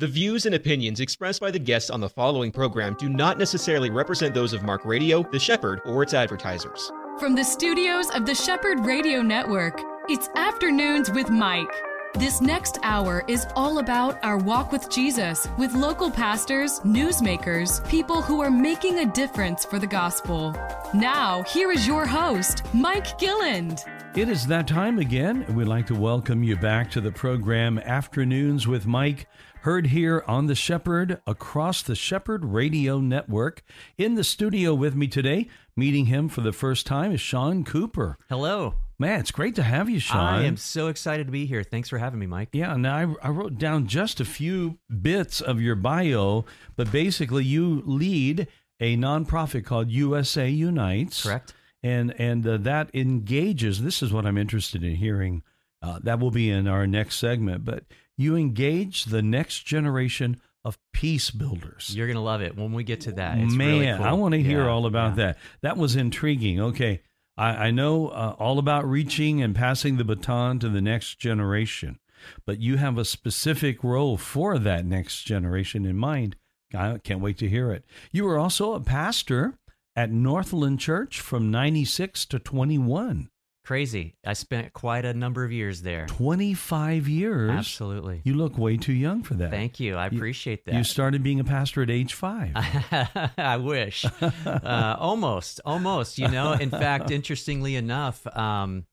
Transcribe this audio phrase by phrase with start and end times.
[0.00, 3.90] The views and opinions expressed by the guests on the following program do not necessarily
[3.90, 6.90] represent those of Mark Radio, The Shepherd, or its advertisers.
[7.18, 9.78] From the studios of the Shepherd Radio Network,
[10.08, 11.70] it's Afternoons with Mike.
[12.14, 18.22] This next hour is all about our walk with Jesus with local pastors, newsmakers, people
[18.22, 20.56] who are making a difference for the gospel.
[20.94, 23.84] Now, here is your host, Mike Gilland.
[24.16, 25.44] It is that time again.
[25.46, 29.28] And we'd like to welcome you back to the program Afternoons with Mike,
[29.62, 33.62] heard here on the Shepherd across the Shepherd Radio Network.
[33.98, 38.16] In the studio with me today, meeting him for the first time, is Sean Cooper.
[38.30, 38.76] Hello.
[38.98, 40.18] Man, it's great to have you, Sean.
[40.18, 41.62] I am so excited to be here.
[41.62, 42.48] Thanks for having me, Mike.
[42.52, 46.46] Yeah, now I, I wrote down just a few bits of your bio,
[46.76, 51.22] but basically, you lead a nonprofit called USA Unites.
[51.24, 51.54] Correct.
[51.82, 53.82] And and uh, that engages.
[53.82, 55.42] This is what I'm interested in hearing.
[55.82, 57.64] Uh, that will be in our next segment.
[57.64, 57.84] But
[58.20, 61.94] you engage the next generation of peace builders.
[61.96, 63.38] You're gonna love it when we get to that.
[63.38, 64.04] It's Man, really cool.
[64.04, 65.24] I want to hear Yeah, all about yeah.
[65.26, 65.38] that.
[65.62, 66.60] That was intriguing.
[66.60, 67.00] Okay,
[67.38, 71.98] I, I know uh, all about reaching and passing the baton to the next generation,
[72.44, 76.36] but you have a specific role for that next generation in mind.
[76.74, 77.84] I can't wait to hear it.
[78.12, 79.54] You were also a pastor
[79.96, 83.28] at Northland Church from 96 to 21.
[83.64, 84.16] Crazy.
[84.24, 86.06] I spent quite a number of years there.
[86.06, 87.50] 25 years.
[87.50, 88.22] Absolutely.
[88.24, 89.50] You look way too young for that.
[89.50, 89.96] Thank you.
[89.96, 90.74] I appreciate that.
[90.74, 92.52] You started being a pastor at age five.
[93.38, 94.04] I wish.
[94.04, 96.18] uh, almost, almost.
[96.18, 98.86] You know, in fact, interestingly enough, um,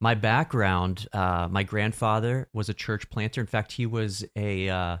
[0.00, 3.40] my background, uh, my grandfather was a church planter.
[3.40, 4.96] In fact, he was a uh,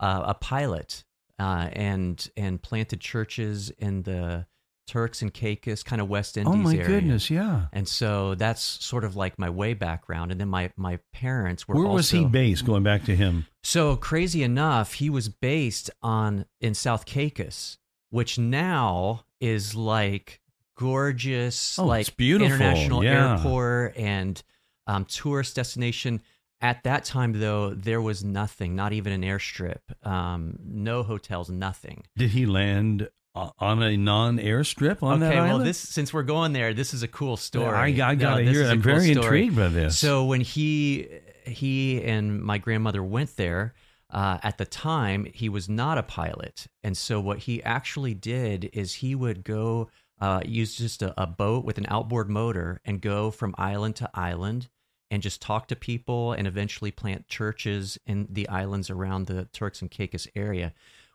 [0.00, 1.04] uh, a pilot
[1.38, 4.46] uh, and and planted churches in the
[4.92, 6.86] Turks and Caicos, kind of West Indies oh my area.
[6.86, 7.68] goodness, yeah.
[7.72, 10.30] And so that's sort of like my way background.
[10.30, 12.66] And then my my parents were Where was he based?
[12.66, 13.46] Going back to him.
[13.62, 17.78] so crazy enough, he was based on in South Caicos,
[18.10, 20.42] which now is like
[20.76, 23.36] gorgeous, Oh, like beautiful, international yeah.
[23.38, 24.42] airport and
[24.86, 26.20] um, tourist destination.
[26.60, 32.04] At that time, though, there was nothing, not even an airstrip, um, no hotels, nothing.
[32.14, 36.52] Did he land o- on a non-airstrip on that okay, well, this since we're going
[36.52, 37.74] there, this is a cool story.
[38.00, 38.70] I, I No, gotta this hear it.
[38.70, 39.98] I'm very intrigued by this.
[39.98, 41.08] So when he
[41.44, 43.74] he and my grandmother went there,
[44.10, 48.70] uh, at the time he was not a pilot, and so what he actually did
[48.72, 49.88] is he would go
[50.20, 54.08] uh, use just a, a boat with an outboard motor and go from island to
[54.14, 54.68] island
[55.10, 59.82] and just talk to people and eventually plant churches in the islands around the Turks
[59.82, 60.72] and Caicos area.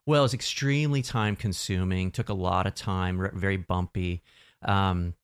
[0.08, 4.24] Well, it was extremely time consuming, took a lot of time, very bumpy.
[4.64, 5.16] Um,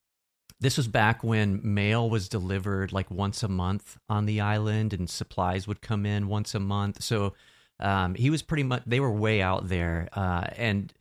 [0.60, 5.08] this was back when mail was delivered like once a month on the island and
[5.08, 7.02] supplies would come in once a month.
[7.02, 7.32] So
[7.80, 10.10] um, he was pretty much, they were way out there.
[10.12, 10.92] Uh, and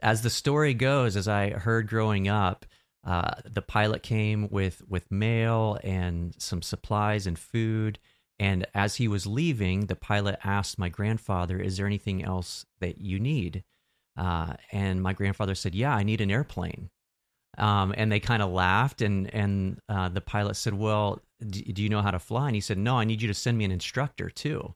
[0.00, 2.64] as the story goes, as I heard growing up,
[3.04, 7.98] uh, the pilot came with with mail and some supplies and food.
[8.42, 13.00] And as he was leaving, the pilot asked my grandfather, "Is there anything else that
[13.00, 13.62] you need?"
[14.16, 16.90] Uh, and my grandfather said, "Yeah, I need an airplane."
[17.56, 21.84] Um, and they kind of laughed, and and uh, the pilot said, "Well, do, do
[21.84, 23.64] you know how to fly?" And he said, "No, I need you to send me
[23.64, 24.74] an instructor too."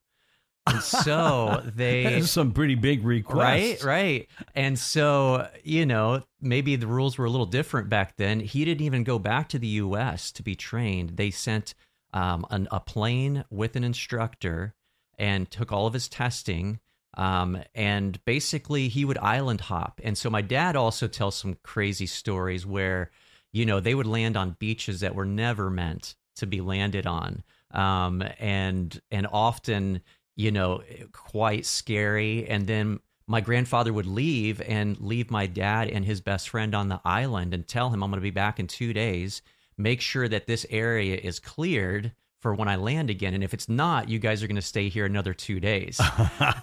[0.69, 3.83] And so they some pretty big requests.
[3.83, 4.29] Right, right.
[4.55, 8.39] And so, you know, maybe the rules were a little different back then.
[8.39, 11.17] He didn't even go back to the US to be trained.
[11.17, 11.75] They sent
[12.13, 14.75] um, an, a plane with an instructor
[15.19, 16.81] and took all of his testing.
[17.17, 20.01] Um, and basically, he would island hop.
[20.05, 23.11] And so, my dad also tells some crazy stories where,
[23.53, 27.43] you know, they would land on beaches that were never meant to be landed on.
[27.71, 30.03] Um, and and often
[30.37, 32.47] you know, quite scary.
[32.47, 36.89] And then my grandfather would leave and leave my dad and his best friend on
[36.89, 39.43] the island and tell him, I'm going to be back in two days.
[39.79, 43.35] Make sure that this area is cleared for when I land again.
[43.35, 46.01] And if it's not, you guys are going to stay here another two days.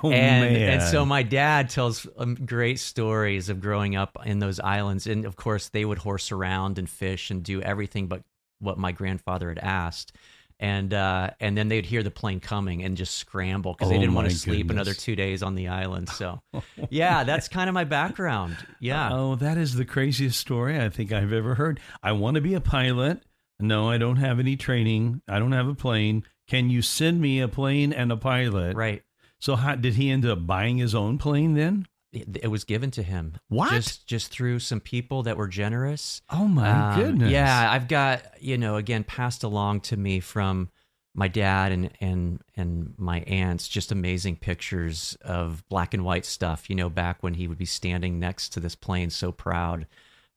[0.05, 0.69] Oh, and, man.
[0.69, 5.07] and so my dad tells um, great stories of growing up in those islands.
[5.07, 8.21] And of course, they would horse around and fish and do everything but
[8.59, 10.13] what my grandfather had asked.
[10.63, 13.99] And uh, and then they'd hear the plane coming and just scramble because they Oh,
[13.99, 14.75] didn't want to sleep goodness.
[14.75, 16.07] another two days on the island.
[16.07, 16.39] So,
[16.89, 18.55] yeah, that's kind of my background.
[18.79, 19.09] Yeah.
[19.11, 21.81] Oh, that is the craziest story I think I've ever heard.
[22.01, 23.21] I want to be a pilot.
[23.59, 25.21] No, I don't have any training.
[25.27, 26.23] I don't have a plane.
[26.47, 28.77] Can you send me a plane and a pilot?
[28.77, 29.03] Right.
[29.39, 31.87] So how did he end up buying his own plane then?
[32.13, 33.37] It, it was given to him.
[33.49, 33.71] What?
[33.71, 36.21] Just just through some people that were generous.
[36.29, 37.31] Oh my Um, goodness.
[37.31, 40.69] Yeah, I've got, you know, again, passed along to me from
[41.15, 46.69] my dad and and and my aunts just amazing pictures of black and white stuff.
[46.69, 49.87] You know, back when he would be standing next to this plane, so proud.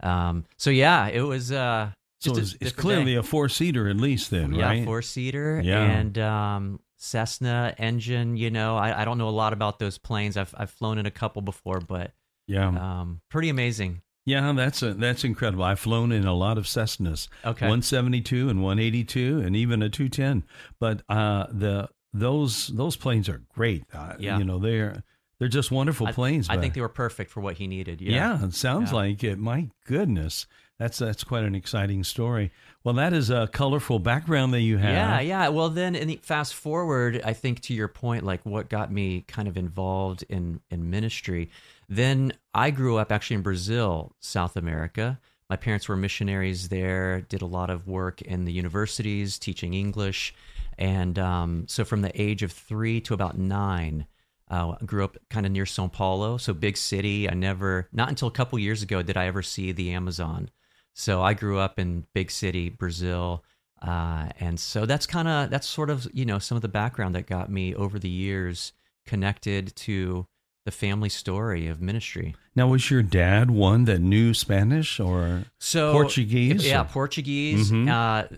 [0.02, 1.52] Um, so yeah, it was.
[1.52, 3.19] Uh, so it's, it's clearly day.
[3.19, 4.84] a four seater at least then, yeah, right?
[4.87, 5.82] four seater Yeah.
[5.82, 8.37] and um, Cessna engine.
[8.37, 10.37] You know, I, I don't know a lot about those planes.
[10.37, 12.13] I've I've flown in a couple before, but
[12.47, 14.03] yeah, um, pretty amazing.
[14.25, 15.65] yeah, that's a, that's incredible.
[15.65, 17.67] I've flown in a lot of Cessnas, Okay.
[17.67, 20.45] 172 and 182, and even a 210.
[20.81, 23.85] But uh, the those those planes are great.
[23.93, 24.39] Uh, Yeah.
[24.39, 25.03] you know they're
[25.39, 26.49] they're just wonderful planes.
[26.49, 28.01] I, think they were perfect for what he needed.
[28.01, 28.39] Yeah.
[28.39, 28.97] Yeah, it sounds Yeah.
[28.97, 29.39] like it.
[29.39, 30.47] My goodness,
[30.78, 32.50] that's that's quite an exciting story.
[32.84, 34.90] Well, that is a colorful background that you have.
[34.90, 35.49] Yeah, yeah.
[35.49, 39.23] Well, then, in the, fast forward, I think to your point, like what got me
[39.26, 41.50] kind of involved in in ministry.
[41.88, 45.19] Then I grew up actually in Brazil, South America.
[45.49, 47.23] My parents were missionaries there.
[47.23, 50.34] Did a lot of work in the universities, teaching English,
[50.76, 54.06] and um, so from the age of three to about nine.
[54.49, 57.28] Uh, I grew up kind of near São Paulo, so big city.
[57.28, 60.50] I never, not until a couple years ago, did I ever see the Amazon.
[60.99, 63.45] So I grew up in big city, Brazil.
[63.83, 67.15] Uh, and so that's kind of, that's sort of, you know, some of the background
[67.15, 68.73] that got me over the years
[69.07, 70.27] connected to
[70.65, 72.35] the family story of ministry.
[72.57, 77.71] Now, was your dad one that knew Spanish or So Portuguese Yeah, or- Portuguese.
[77.71, 77.89] Mhm.
[77.91, 78.35] Uh,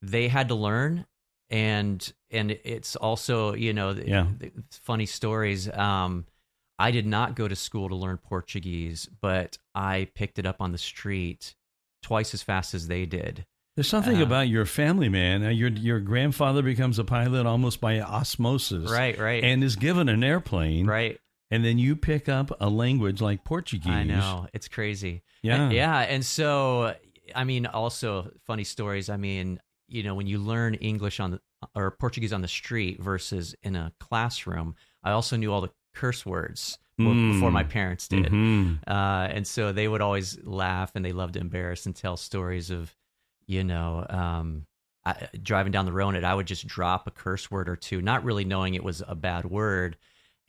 [0.00, 1.04] they had to learn.
[1.50, 4.28] And, and it's also, you know, Yeah.
[4.70, 5.68] funny stories.
[5.70, 6.24] Um,
[6.78, 10.72] I did not go to school to learn Portuguese, but I picked it up on
[10.72, 11.54] the street
[12.08, 13.44] twice as fast as they did.
[13.76, 15.44] There's something Uh, about your family, man.
[15.44, 19.44] Uh, Your your grandfather becomes a pilot almost by osmosis, Right, right.
[19.44, 21.18] And is given an airplane, right.
[21.50, 23.92] And then you pick up a language like Portuguese.
[23.92, 25.22] I know it's crazy.
[25.42, 25.62] Yeah.
[25.64, 26.00] And- yeah.
[26.00, 26.94] And so,
[27.34, 29.08] I mean, also funny stories.
[29.08, 31.40] I mean, you know, when you learn English on the
[31.74, 36.26] or Portuguese on the street versus in a classroom, I also knew all the curse
[36.26, 37.32] words Mm.
[37.34, 38.26] before my parents did.
[38.26, 38.78] Mhm.
[38.86, 42.70] Uh, and so they would always laugh and they loved to embarrass and tell stories
[42.70, 42.94] of,
[43.46, 44.66] you know, um,
[45.06, 48.02] I, driving down the road and I would just drop a curse word or two,
[48.02, 49.96] not really knowing it was a bad word.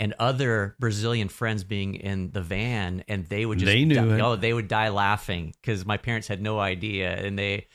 [0.01, 4.16] And other Brazilian friends being in the van, and they would just They knew die,
[4.16, 4.22] it.
[4.22, 7.68] oh they would die laughing because my parents had no idea, and they,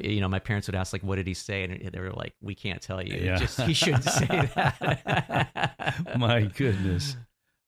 [0.00, 2.34] you know, my parents would ask like, "What did he say?" And they were like,
[2.40, 3.16] "We can't tell you.
[3.16, 3.36] Yeah.
[3.36, 4.26] Just he shouldn't say
[4.56, 7.16] that." My goodness.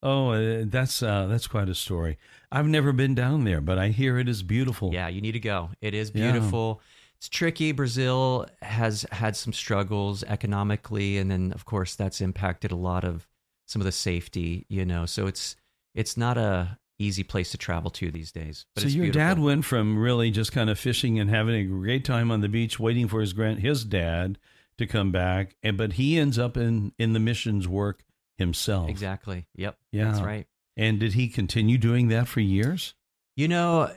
[0.04, 2.18] Oh, uh, that's uh, that's quite a story.
[2.52, 4.92] I've never been down there, but I hear it is beautiful.
[4.92, 5.70] Yeah, you need to go.
[5.80, 6.30] It is Yeah.
[6.30, 6.82] beautiful.
[7.16, 7.72] It's tricky.
[7.72, 13.26] Brazil has had some struggles economically, and then of course that's impacted a lot of
[13.66, 14.66] some of the safety.
[14.68, 15.56] You know, so it's
[15.94, 18.66] it's not a easy place to travel to these days.
[18.74, 19.26] But so it's your beautiful.
[19.26, 22.48] dad went from really just kind of fishing and having a great time on the
[22.48, 24.38] beach, waiting for his grand his dad
[24.76, 28.04] to come back, and but he ends up in in the missions work
[28.38, 28.88] himself.
[28.88, 29.46] exactly.
[29.56, 29.76] Yep.
[29.92, 30.04] Yeah.
[30.04, 30.46] that's right.
[30.76, 32.94] And did he continue doing that for years?
[33.36, 33.90] You know,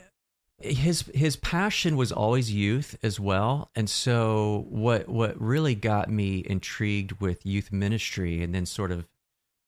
[0.60, 6.44] his his passion was always youth as well, and so what what really got me
[6.44, 9.06] intrigued with youth ministry, and then sort of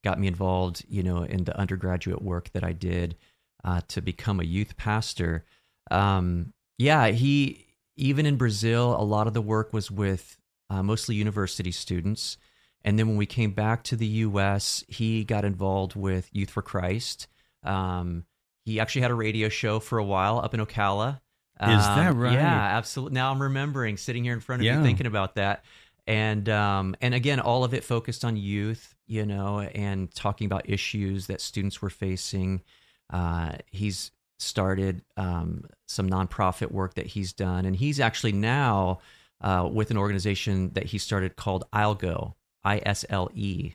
[0.02, 3.16] got me involved, you know, in the undergraduate work that I did
[3.64, 5.44] uh, to become a youth pastor.
[5.90, 10.38] Um, yeah, he even in Brazil, a lot of the work was with
[10.70, 12.36] uh, mostly university students.
[12.82, 16.62] And then when we came back to the U.S., he got involved with Youth for
[16.62, 17.28] Christ.
[17.62, 18.24] Um,
[18.64, 21.20] he actually had a radio show for a while up in Ocala.
[21.62, 22.32] Is that right?
[22.32, 23.14] Yeah, absolutely.
[23.14, 24.78] Now I'm remembering sitting here in front of Yeah.
[24.78, 25.62] you thinking about that.
[26.06, 30.68] And um, and again, all of it focused on youth, you know, and talking about
[30.70, 32.62] issues that students were facing.
[33.12, 39.00] Uh, he's started um, some nonprofit work that he's done, and he's actually now
[39.42, 43.74] uh, with an organization that he started called Isle Go, I S L E,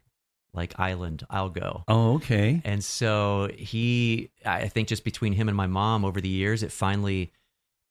[0.53, 1.83] like island, Isle Go.
[1.87, 2.61] Oh, okay.
[2.63, 6.71] And so he, I think just between him and my mom over the years, it
[6.71, 7.31] finally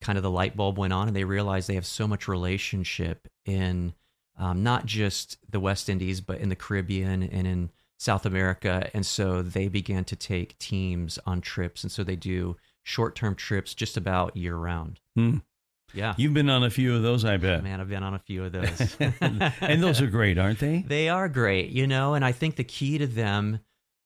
[0.00, 3.28] kind of the light bulb went on and they realized they have so much relationship
[3.44, 3.94] in
[4.38, 8.90] um, not just the West Indies, but in the Caribbean and in South America.
[8.92, 11.82] And so they began to take teams on trips.
[11.82, 15.00] And so they do short term trips just about year round.
[15.14, 15.38] Hmm.
[15.94, 16.14] Yeah.
[16.16, 17.62] You've been on a few of those, I bet.
[17.62, 18.96] Man, I've been on a few of those.
[19.60, 20.84] and those are great, aren't they?
[20.86, 23.60] They are great, you know, and I think the key to them,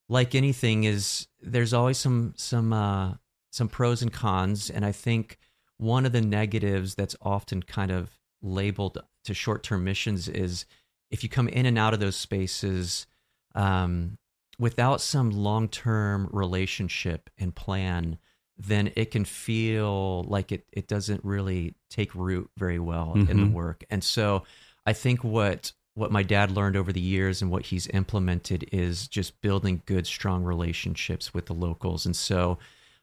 [0.09, 3.15] like anything, is there's always some some uh,
[3.51, 5.39] some pros and cons, and I think
[5.79, 8.11] one of the negatives that's often kind of
[8.43, 10.67] labeled to short term missions is
[11.11, 13.07] if you come in and out of those spaces
[13.55, 14.19] um,
[14.59, 18.19] without some long term relationship and plan.
[18.59, 23.47] Then it can feel like it, it doesn't really take root very well in the
[23.47, 23.53] Mhm.
[23.53, 23.85] work.
[23.89, 24.45] And so
[24.87, 29.09] I think what what my dad learned over the years and what he's implemented is
[29.09, 32.07] just building good, strong relationships with the locals.
[32.07, 32.57] And so,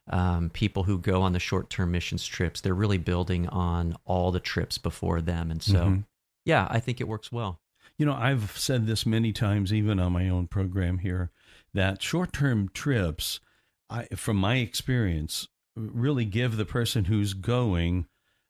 [0.07, 4.31] um, people who go on the short term missions trips, they're really building on all
[4.31, 5.51] the trips before them.
[5.51, 5.99] And so, Mm-hmm.
[6.45, 7.59] yeah, I think it works well.
[7.97, 11.31] You know, I've said this many times, even on my own program here,
[11.73, 13.41] that short term trips,
[13.89, 18.07] I, from my experience, really give the person who's going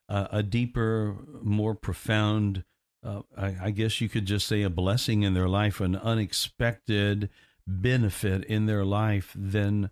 [0.07, 2.63] uh, a deeper, more profound,
[3.03, 7.29] uh, I, I guess you could just say a blessing in their life, an unexpected
[7.67, 9.89] benefit in their life than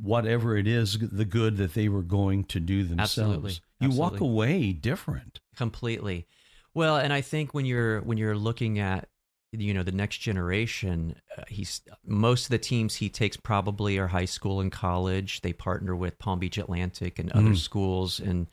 [0.00, 3.18] whatever it is, the good that they were going to do themselves.
[3.18, 3.58] Absolutely.
[3.80, 5.40] You walk away different.
[5.56, 6.26] completely
[6.74, 9.08] well and i think when you're when you're looking at
[9.52, 14.08] you know the next generation uh, he's most of the teams he takes probably are
[14.08, 15.40] high school and college.
[15.40, 17.56] They partner with palm beach atlantic and other Mm.
[17.56, 18.20] schools.
[18.20, 18.46] And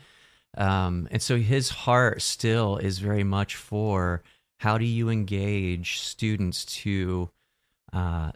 [0.57, 4.23] um and so his heart still is very much for
[4.59, 7.29] how do you engage students to
[7.93, 8.31] uh,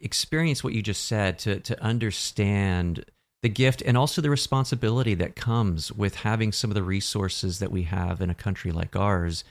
[0.00, 3.04] experience what you just said to to understand
[3.42, 7.70] the gift and also the responsibility that comes with having some of the resources that
[7.70, 9.44] we have in a country like ours,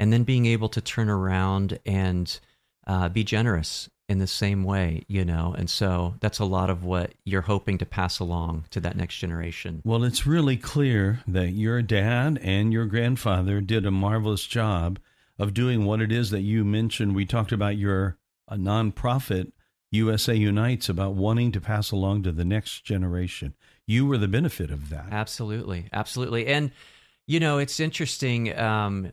[0.00, 2.40] and then being able to turn around and
[2.86, 5.54] uh, be generous in the same way, you know.
[5.56, 9.18] And so that's a lot of what you're hoping to pass along to that next
[9.18, 9.82] generation.
[9.84, 14.98] Well, it's really clear that your dad and your grandfather did a marvelous job
[15.38, 17.14] of doing what it is that you mentioned.
[17.14, 18.16] We talked about your
[18.48, 19.52] uh, nonprofit,
[19.90, 23.54] USA Unites, about wanting to pass along to the next generation.
[23.86, 25.08] You were the benefit of that.
[25.10, 26.46] Absolutely, absolutely.
[26.46, 26.70] And
[27.26, 28.58] you know, it's interesting.
[28.58, 29.12] Um,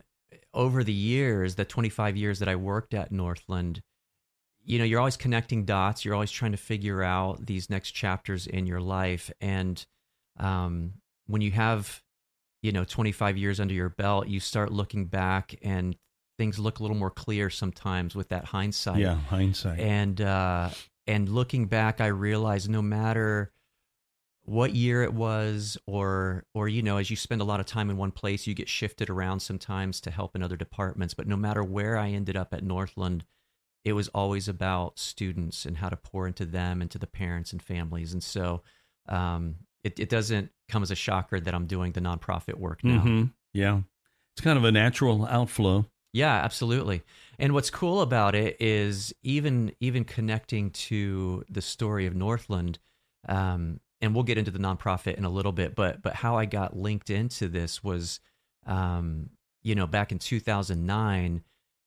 [0.58, 3.80] over the years, the 25 years that I worked at Northland,
[4.64, 6.04] you know, you're always connecting dots.
[6.04, 9.30] You're always trying to figure out these next chapters in your life.
[9.40, 9.82] And
[10.38, 10.94] um,
[11.26, 12.02] when you have,
[12.60, 15.96] you know, 25 years under your belt, you start looking back and
[16.38, 19.78] things look a little more clear sometimes with that hindsight Yeah, hindsight.
[19.78, 20.70] and uh,
[21.06, 23.52] and looking back, I realized no matter
[24.48, 27.90] what year it was, or or you know, as you spend a lot of time
[27.90, 31.14] in one place, you get shifted around sometimes to help in other departments.
[31.14, 33.24] But no matter where I ended up at Northland,
[33.84, 37.52] it was always about students and how to pour into them and to the parents
[37.52, 38.12] and families.
[38.12, 38.62] And so
[39.08, 43.00] um, it, it doesn't come as a shocker that I'm doing the nonprofit work now.
[43.00, 43.80] hmm Yeah.
[44.34, 45.86] It's kind of a natural outflow.
[46.12, 47.02] Yeah, absolutely.
[47.38, 52.78] And what's cool about it is even even connecting to the story of Northland,
[53.28, 55.74] um, and we'll get into the nonprofit in a little bit.
[55.74, 58.20] But but how I got linked into this was,
[58.66, 59.30] um,
[59.62, 61.42] you know, back in 2009,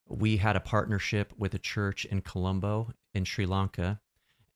[0.08, 4.00] we had a partnership with a church in Colombo in Sri Lanka,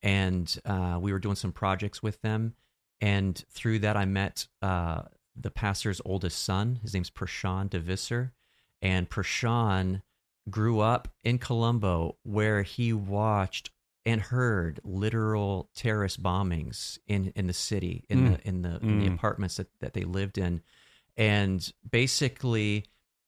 [0.01, 2.55] and uh, we were doing some projects with them.
[3.01, 5.03] And through that, I met uh,
[5.35, 6.79] the pastor's oldest son.
[6.81, 8.33] His name's Prashan De Visser
[8.85, 10.01] and Prashan
[10.49, 13.71] grew up in Colombo where he watched
[14.05, 18.25] and heard literal terrorist bombings in, in the city in Mm.
[18.31, 19.13] the in the in the Mm.
[19.15, 20.61] apartments that, that they lived in
[21.17, 22.85] and basically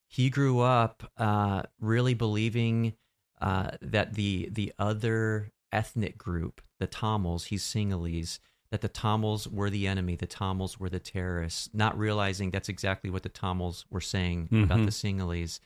[0.08, 2.94] he grew up uh, really believing
[3.42, 9.70] uh, that the the other ethnic group the Tamils he's Sinhalese that the Tamils were
[9.70, 14.02] the enemy the Tamils were the terrorists not realizing that's exactly what the Tamils were
[14.02, 14.86] saying about Mhm.
[14.86, 15.60] the Sinhalese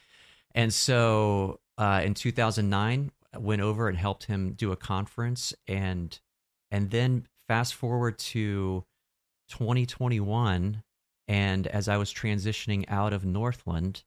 [0.54, 6.20] and so uh, in 2009, I went over and helped him do a conference, and
[6.70, 8.86] and then fast forward to
[9.50, 10.84] 2021,
[11.28, 14.04] and as I was transitioning out of Northland,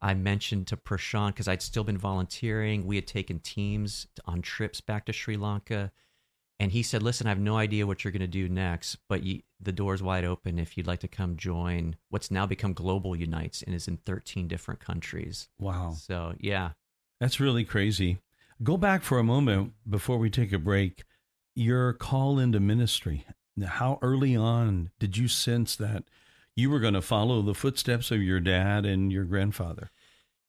[0.00, 2.86] I mentioned to Prashan because I'd still been volunteering.
[2.86, 5.92] We had taken teams on trips back to Sri Lanka,
[6.60, 9.22] and he said, "Listen, I have no idea what you're going to do next, but
[9.22, 13.16] you, the door's wide open if you'd like to come join what's now become Global
[13.16, 15.92] Unites and is in 13 different countries." Wow.
[15.98, 16.70] So yeah,
[17.20, 18.18] That's really crazy.
[18.62, 21.04] Go back for a moment before we take a break.
[21.54, 23.26] Your call into ministry.
[23.64, 26.04] How early on did you sense that
[26.56, 29.90] you were going to follow the footsteps of your dad and your grandfather?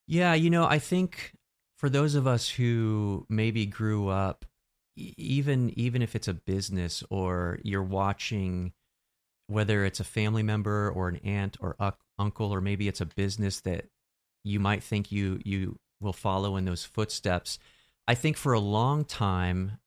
[0.07, 1.33] Yeah, you know, I think
[1.77, 4.45] for those of us who maybe grew up,
[4.95, 8.73] even even if it's a business or you're watching,
[9.47, 13.05] whether it's a family member or an aunt or uc- uncle, or maybe it's a
[13.05, 13.85] business that
[14.43, 17.59] you might think you you will follow in those footsteps.
[18.07, 19.79] I think for a long time,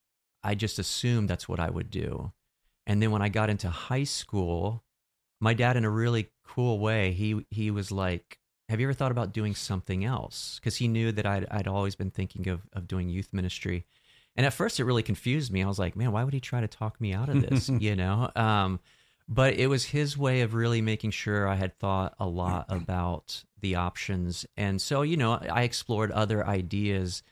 [0.42, 2.32] I just assumed that's what I would do,
[2.86, 4.84] and then when I got into high school,
[5.40, 9.12] my dad, in a really cool way, he he was like, "Have you ever thought
[9.12, 12.88] about doing something else?" Because he knew that I'd I'd always been thinking of of
[12.88, 13.86] doing youth ministry,
[14.36, 15.62] and at first it really confused me.
[15.62, 17.94] I was like, "Man, why would he try to talk me out of this?" you
[17.94, 18.30] know.
[18.34, 18.80] Um,
[19.28, 23.44] but it was his way of really making sure I had thought a lot about
[23.60, 24.46] the options.
[24.56, 27.22] And so, you know, I explored other ideas,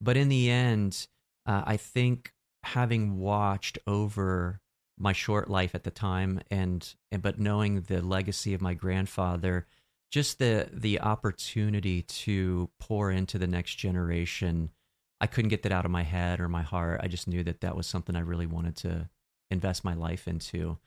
[0.00, 1.06] but in the end,
[1.46, 4.60] uh, I think having watched over
[4.98, 9.66] my short life at the time and, and but knowing the legacy of my grandfather
[10.10, 14.70] just the the opportunity to pour into the next generation
[15.20, 17.00] i couldn't get that out of my head or my heart.
[17.02, 19.08] I just knew that that was something i really wanted to
[19.50, 20.78] invest my life into.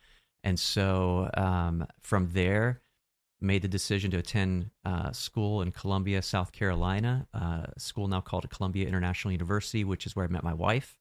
[0.44, 2.82] And so um, from there
[3.42, 8.50] made the decision to attend uh, school in columbia south carolina uh, school now called
[8.50, 11.00] columbia international university which is where i met my wife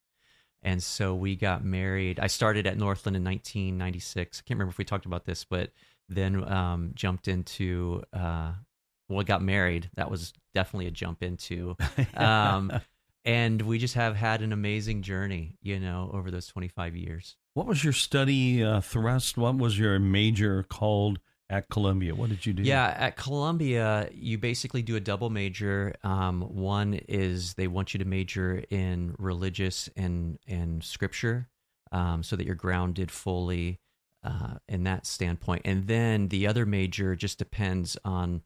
[0.62, 2.18] and so we got married.
[2.18, 4.38] I started at Northland in 1996.
[4.38, 5.70] I can't remember if we talked about this, but
[6.08, 8.52] then um, jumped into, uh,
[9.08, 9.88] well, got married.
[9.94, 11.76] That was definitely a jump into.
[12.14, 12.72] Um,
[13.24, 17.36] and we just have had an amazing journey, you know, over those 25 years.
[17.52, 19.36] What was your study uh, thrust?
[19.36, 21.18] What was your major called
[21.50, 22.14] at Columbia?
[22.14, 22.62] What did you do?
[22.62, 25.94] Yeah, at Columbia, you basically do a double major.
[26.04, 31.48] Um, one is they want you to major in religious and and scripture,
[31.92, 33.80] um, so that you're grounded fully
[34.22, 35.62] uh, in that standpoint.
[35.64, 38.42] And then the other major just depends on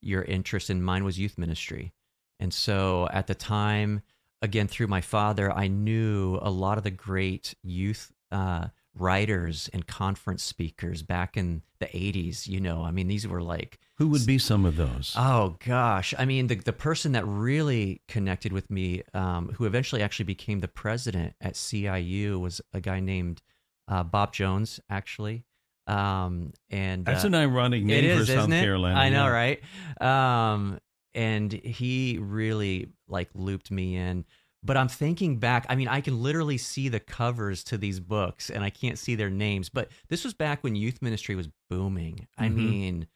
[0.00, 0.70] your interest.
[0.70, 1.92] And mine was youth ministry,
[2.38, 4.02] and so at the time,
[4.42, 8.12] again through my father, I knew a lot of the great youth.
[8.30, 13.42] Uh, writers and conference speakers back in the 80s you know i mean these were
[13.42, 15.14] like who would be some of those?
[15.16, 16.14] Oh gosh.
[16.18, 20.60] I mean the, the person that really connected with me um, who eventually actually became
[20.60, 23.40] the president at ciu was a guy named
[23.86, 25.44] uh, bob jones actually.
[25.86, 28.60] Um, and that's uh, an ironic name for south it?
[28.62, 29.60] carolina i know yeah.
[30.00, 30.42] right?
[30.54, 30.80] Um,
[31.14, 34.24] and he really like looped me in
[34.64, 35.66] but I'm thinking back.
[35.68, 39.14] I mean, I can literally see the covers to these books, and I can't see
[39.14, 39.68] their names.
[39.68, 42.26] But this was back when youth ministry was booming.
[42.38, 42.54] I Mhm.
[42.54, 43.06] mean,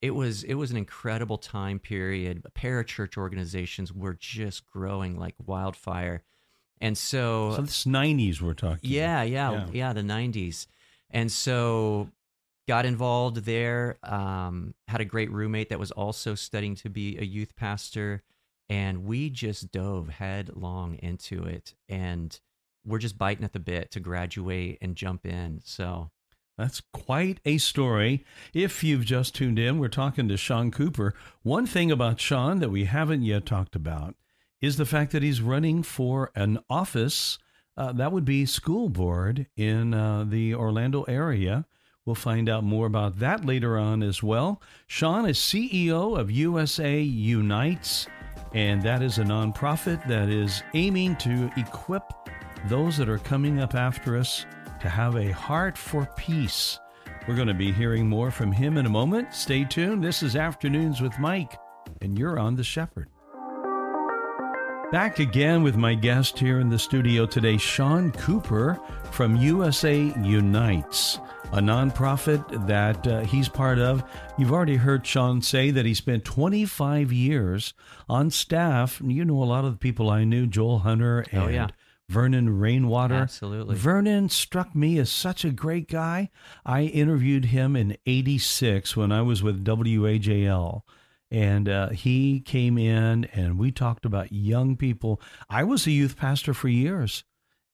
[0.00, 2.42] it was it was an incredible time period.
[2.54, 6.22] Parachurch organizations were just growing like wildfire,
[6.80, 9.66] and so, so this 90s we're talking yeah, yeah, Yeah.
[9.72, 10.66] yeah, the '90s,
[11.10, 12.08] and so
[12.68, 13.98] got involved there.
[14.04, 18.22] Um, had a great roommate that was also studying to be a youth pastor,
[18.68, 22.38] and we just dove headlong into it, and
[22.84, 25.60] we're just biting at the bit to graduate and jump in.
[25.64, 26.10] So
[26.58, 28.24] That's quite a story.
[28.52, 31.14] If you've just tuned in, we're talking to Sean Cooper.
[31.42, 34.14] One thing about Sean that we haven't yet talked about
[34.60, 37.38] is the fact that he's running for an office
[37.76, 41.66] uh, that would be school board in uh, the Orlando area.
[42.04, 44.60] We'll find out more about that later on as well.
[44.86, 48.06] Sean is CEO of USA Unites,
[48.54, 52.02] and that is a nonprofit that is aiming to equip
[52.66, 54.46] those that are coming up after us
[54.80, 56.78] to have a heart for peace.
[57.26, 59.32] We're going to be hearing more from him in a moment.
[59.32, 60.02] Stay tuned.
[60.02, 61.56] This is Afternoons with Mike,
[62.00, 63.08] and you're on The Shepherd.
[64.92, 68.78] Back again with my guest here in the studio today, Sean Cooper
[69.10, 71.18] from USA Unites,
[71.50, 74.04] a nonprofit that uh, he's part of.
[74.36, 77.72] You've already heard Sean say that he spent 25 years
[78.06, 79.00] on staff.
[79.02, 81.68] You know a lot of the people I knew, Joel Hunter and Oh, yeah.
[82.10, 83.14] Vernon Rainwater.
[83.14, 83.76] Absolutely.
[83.76, 86.28] Vernon struck me as such a great guy.
[86.66, 90.82] I interviewed him in 86 when I was with WAJL.
[91.32, 95.18] And uh, he came in and we talked about young people.
[95.48, 97.24] I was a youth pastor for years,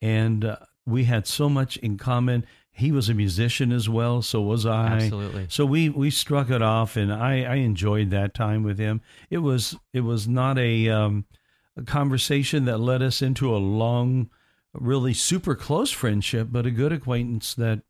[0.00, 2.46] and uh, we had so much in common.
[2.70, 4.90] He was a musician as well, so was I.
[4.92, 5.46] Absolutely.
[5.50, 9.00] So we we struck it off, and I, I enjoyed that time with him.
[9.28, 11.24] It was it was not a, um,
[11.76, 14.30] a conversation that led us into a long,
[14.72, 17.80] really super close friendship, but a good acquaintance that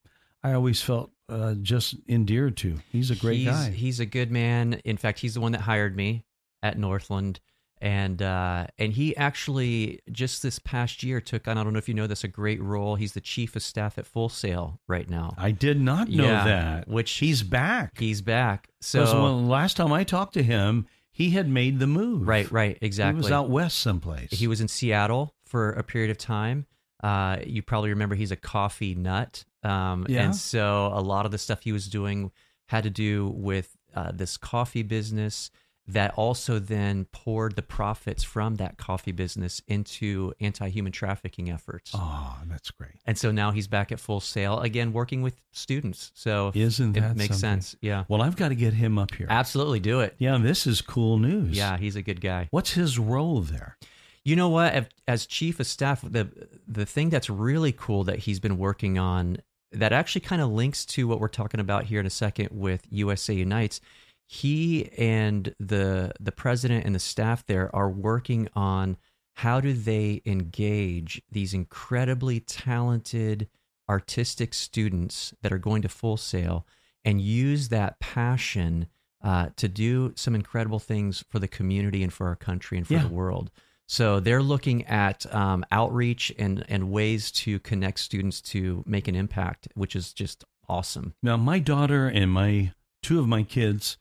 [0.43, 2.79] I always felt uh, just endeared to.
[2.91, 3.71] He's a great he's, guy.
[3.71, 4.81] He's a good man.
[4.85, 6.25] In fact, he's the one that hired me
[6.63, 7.41] at Northland.
[7.81, 11.89] And uh, and he actually just this past year took on I don't know if
[11.89, 12.97] you know this a great role.
[12.97, 15.35] He's the chief of staff at Full Sail right now.
[15.39, 16.89] I did not know Yeah, that.
[16.89, 17.97] which- he's back.
[17.97, 18.69] He's back.
[18.81, 22.27] So when last time I talked to him, he had made the move.
[22.27, 23.21] right, right, exactly.
[23.21, 24.31] He was out west someplace.
[24.31, 26.67] He was in Seattle for a period of time.
[27.03, 29.45] Uh, you probably remember he's a coffee nut.
[29.63, 30.23] Um, Yeah.
[30.25, 32.31] And so a lot of the stuff he was doing
[32.67, 35.51] had to do with uh, this coffee business
[35.91, 41.93] that also then poured the profits from that coffee business into anti human trafficking efforts.
[41.95, 42.93] Oh, that's great.
[43.07, 46.13] And so now he's back at Full Sail again, working with students.
[46.15, 47.63] So Isn't it that makes something?
[47.63, 47.77] sense?
[47.81, 48.05] Yeah.
[48.07, 49.29] Well, I've got to get him up here.
[49.31, 50.15] Absolutely do it.
[50.19, 51.57] Yeah, this is cool news.
[51.57, 52.49] Yeah, he's a good guy.
[52.51, 53.79] What's his role there?
[54.25, 54.75] You know what?
[54.75, 56.29] As- As chief of staff, the
[56.67, 59.39] the thing that's really cool that he's been working on
[59.73, 62.87] that actually kind of links to what we're talking about here in a second with
[62.91, 63.81] USA Unites.
[64.27, 68.97] he and the the president and the staff there are working on
[69.37, 73.49] how do they engage these incredibly talented
[73.89, 76.67] artistic students that are going to Full Sail
[77.05, 78.87] and use that passion
[79.23, 82.95] uh, to do some incredible things for the community and for our country and for
[82.95, 83.03] Yeah.
[83.05, 83.51] the world.
[83.89, 89.17] So they're looking at um, outreach and and ways to connect students to make an
[89.17, 91.15] impact, which is just awesome.
[91.23, 92.73] Now, my daughter and my
[93.03, 93.97] two of my kids,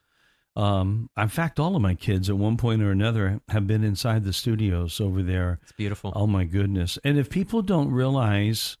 [0.54, 4.24] um, in fact, all of my kids at one point or another have been inside
[4.24, 5.58] the studios over there.
[5.62, 6.12] It's beautiful.
[6.14, 6.98] Oh my goodness!
[7.02, 8.76] And if people don't realize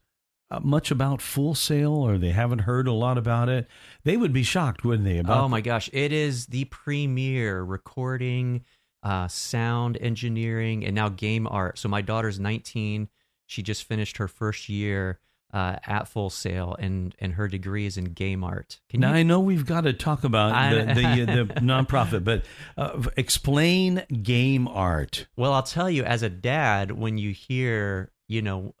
[0.50, 3.66] uh, much about Full Sail or they haven't heard a lot about it,
[4.04, 5.18] they would be shocked, wouldn't they?
[5.18, 8.64] About oh my gosh, it is the premier recording,
[9.02, 11.78] uh, sound engineering, and now game art.
[11.78, 13.08] So my daughter's 19.
[13.46, 15.20] She just finished her first year
[15.54, 18.80] uh, at Full Sail, and and her degree is in game art.
[18.90, 19.16] Can Now you?
[19.20, 22.44] I know we've got to talk about the the, the nonprofit, but
[22.76, 25.26] uh, explain game art.
[25.36, 28.74] Well, I'll tell you, as a dad, when you hear, you know,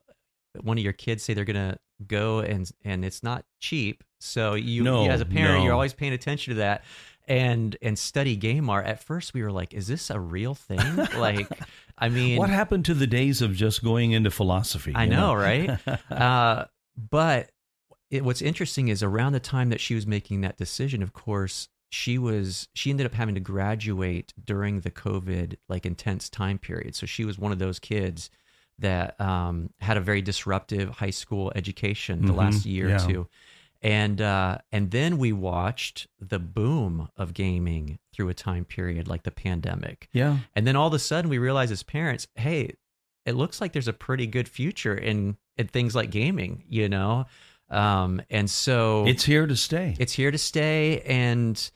[0.60, 4.82] one of your kids say they're gonna go and and it's not cheap, so you,
[4.82, 5.64] No, as a parent, no.
[5.64, 6.84] you're always paying attention to that.
[7.28, 8.86] And and study game art.
[8.86, 11.46] At first, we were like, "Is this a real thing?" like,
[11.98, 14.92] I mean, What happened to the days of just going into philosophy?
[14.94, 15.78] I you know, right?
[16.10, 16.64] uh,
[16.96, 17.50] but
[18.10, 21.68] it, what's interesting is around the time that she was making that decision, of course,
[21.90, 26.94] she was she ended up having to graduate during the COVID like intense time period.
[26.94, 28.30] So she was one of those kids
[28.78, 33.04] that um, had a very disruptive high school education the Mhm, last year yeah.
[33.04, 33.28] or two.
[33.80, 39.22] And uh, and then we watched the boom of gaming through a time period like
[39.22, 40.08] the pandemic.
[40.12, 40.38] yeah.
[40.56, 42.74] And then all of a sudden we realize as parents, hey,
[43.24, 47.26] it looks like there's a pretty good future in in things like gaming, you know?
[47.70, 49.94] Um, and so It's here to stay.
[49.98, 51.70] it's here to stay and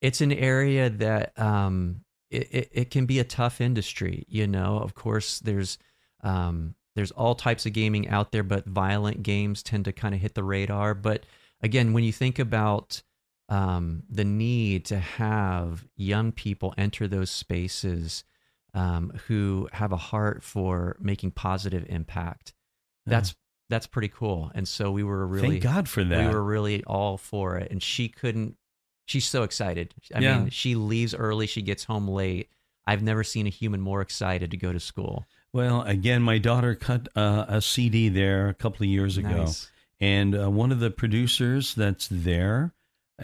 [0.00, 4.78] it's an area that um it, it, it can be a tough industry, you know.
[4.78, 5.78] Of course there's
[6.22, 10.20] um there's all types of gaming out there, but violent games tend to kind of
[10.20, 10.94] hit the radar.
[10.94, 11.24] But
[11.64, 13.02] again, when you think about
[13.48, 18.24] um, the need to have young people enter those spaces
[18.74, 22.52] um, who have a heart for making positive impact,
[23.06, 23.34] that's
[23.70, 24.50] that's pretty cool.
[24.54, 26.18] And so we were really Thank God for that.
[26.18, 28.56] we were really all for it and she couldn't
[29.06, 30.38] she's so excited i Yeah.
[30.38, 32.48] mean she leaves early she gets home late
[32.86, 36.74] i've never seen a human more excited to go to school well, again, my daughter
[36.74, 39.70] cut uh, a CD there a couple of years ago, Nice.
[40.00, 42.72] And uh, one of the producers that's there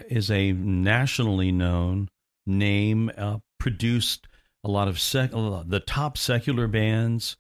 [0.09, 2.09] is a nationally known
[2.47, 3.11] name.
[3.17, 4.27] Uh, produced
[4.65, 7.37] a lot of sec- the top secular bands.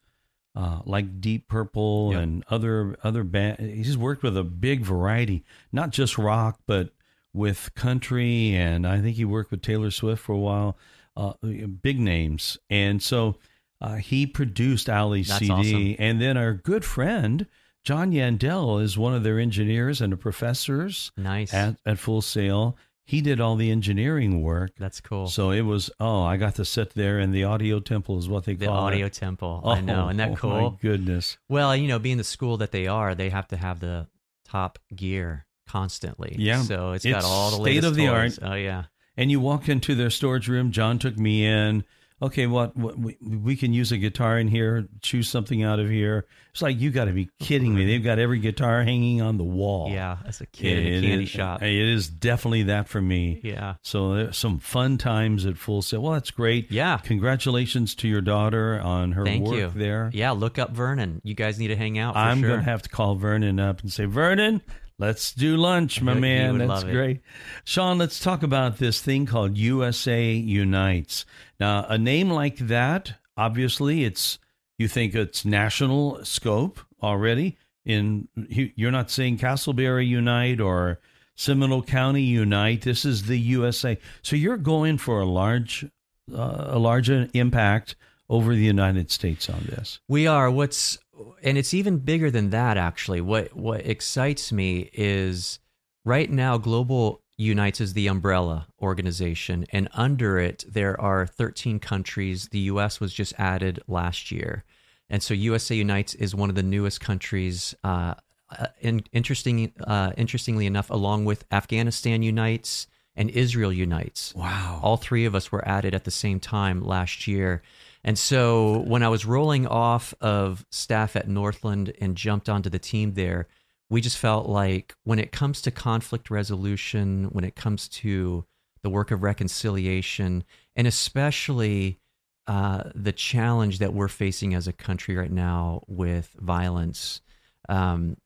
[0.57, 2.23] Uh, like Deep Purple Yep.
[2.23, 6.90] and other other band, he's worked with a big variety, not just rock, but
[7.33, 10.77] with country, and I think he worked with Taylor Swift for a while.
[11.16, 11.35] Uh,
[11.83, 13.37] big names, and so
[13.81, 15.97] uh, he produced Ali's That's CD, awesome.
[16.01, 17.47] and then our good friend
[17.85, 22.77] John Yandel is one of their engineers and the professors nice at at Full Sail.
[23.05, 26.64] He did all the engineering work, that's cool so it was oh, I got to
[26.64, 29.12] sit there in the audio temple is what they the call the audio it.
[29.14, 31.37] temple Oh, i know isn't that oh cool My goodness.
[31.49, 34.07] well you know being the school that they are they have to have the
[34.45, 36.62] top gear constantly Yeah.
[36.62, 38.38] so it's It's got all the state latest of the toys.
[38.38, 38.53] art.
[38.53, 38.85] oh yeah
[39.16, 40.71] And you walk into their storage room.
[40.71, 41.85] John took me in.
[42.22, 44.87] Okay, what, what we, we can use a guitar in here.
[45.00, 46.26] Choose something out of here.
[46.50, 47.87] It's like you got to be kidding me.
[47.87, 49.90] They've got every guitar hanging on the wall.
[49.90, 53.40] yeah as a kid in a candy is- shop It is definitely that for me.
[53.42, 56.02] yeah So there's some fun times at Full Sail.
[56.02, 56.70] Well, that's great.
[56.70, 56.98] Yeah.
[56.98, 59.70] Congratulations to your daughter on her Thank work you.
[59.74, 60.11] there.
[60.12, 61.20] Yeah, look up Vernon.
[61.24, 62.14] You guys need to hang out.
[62.14, 62.48] For I'm sure.
[62.48, 64.61] going to have to call Vernon up and say, Vernon,
[65.01, 66.59] let's do lunch, my man.
[66.59, 67.21] That's great.
[67.65, 71.25] Sean, let's talk about this thing called USA Unites.
[71.59, 74.39] Now, a name like that, obviously, it's
[74.79, 77.57] you think it's national scope already.
[77.85, 81.01] In you- you're not saying Casselberry Unite or
[81.35, 82.83] Seminole County Unite.
[82.83, 83.99] This is the USA.
[84.23, 85.85] So you're going for a large,
[86.33, 87.97] uh, a larger impact
[88.29, 90.01] over the United States on this.
[90.09, 90.51] We are.
[90.51, 90.99] What's
[91.42, 92.76] and it's even bigger than that.
[92.76, 95.59] Actually, what what excites me is
[96.04, 102.48] right now Global Unites is the umbrella organization, and under it there are 13 countries.
[102.50, 103.00] The U.S.
[103.00, 104.64] was just added last year,
[105.09, 107.74] and so USA Unites is one of the newest countries.
[107.83, 108.14] Uh,
[108.59, 114.35] uh, in, interesting, uh, interestingly enough, along with Afghanistan Unites and Israel Unites.
[114.35, 114.80] Wow.
[114.83, 117.62] All three of us were added at the same time last year.
[118.03, 122.79] And so when I was rolling off of staff at Northland and jumped onto the
[122.79, 123.47] team there,
[123.91, 128.45] we just felt like when it comes to conflict resolution, when it comes to
[128.83, 130.45] the work of reconciliation,
[130.77, 131.99] and especially
[132.47, 137.21] uh, the challenge that we're facing as a country right now with violence.
[137.69, 138.17] Um,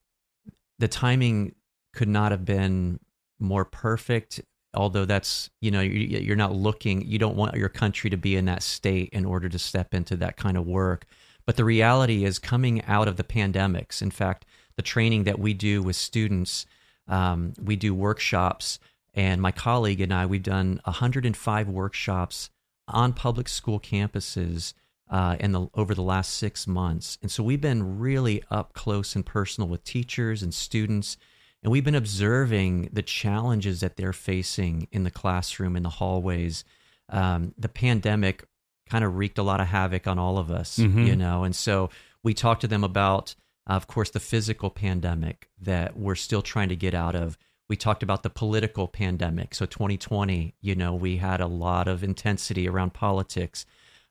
[0.79, 1.55] the timing
[1.93, 3.01] could not have been
[3.39, 4.41] more perfect.
[4.75, 8.45] Although that's you know you're not looking, you don't want your country to be in
[8.47, 11.07] that state in order to step into that kind of work.
[11.47, 14.01] But the reality is coming out of the pandemics.
[14.01, 16.67] In fact, the training that we do with students,
[17.07, 18.79] um, we do workshops,
[19.13, 22.51] and my colleague and I, we've done 105 workshops
[22.89, 24.75] on public school campuses
[25.11, 29.15] uh, in the over the last six months, and so we've been really up close
[29.15, 31.17] and personal with teachers and students,
[31.65, 36.63] and we've been observing the challenges that they're facing in the classroom, in the hallways.
[37.09, 38.45] Um, the pandemic
[38.89, 41.07] kind of wreaked a lot of havoc on all of us, Mhm.
[41.07, 41.89] you know, and so
[42.23, 43.35] we talked to them about,
[43.69, 47.39] uh, of course, the physical pandemic that we're still trying to get out of.
[47.67, 49.55] We talked about the political pandemic.
[49.55, 53.65] So 2020, you know, we had a lot of intensity around politics.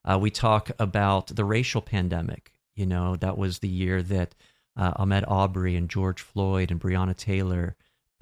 [0.04, 2.52] Uh, we talk about the racial pandemic.
[2.76, 4.34] You know, that was the year that
[4.76, 7.76] uh, Ahmaud Arbery and George Floyd and Breonna Taylor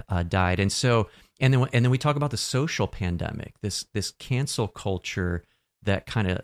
[0.10, 1.10] uh, died, and so
[1.40, 3.54] and then and then we talk about the social pandemic.
[3.62, 5.44] This this cancel culture
[5.84, 6.42] that kind of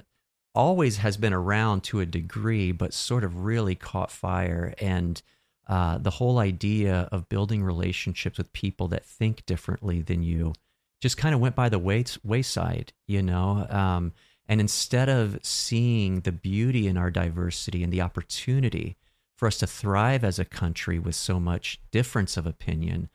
[0.58, 4.74] always has been around to a degree, but sort of really caught fire.
[4.80, 5.22] And
[5.68, 10.54] uh, the whole idea of building relationships with people that think differently than you
[11.00, 13.68] just kind of went by the way- wayside, you know?
[13.70, 14.14] Um,
[14.48, 18.98] and instead of seeing the beauty in our diversity and the opportunity
[19.38, 23.08] for us to thrive as a country with so much difference of opinion,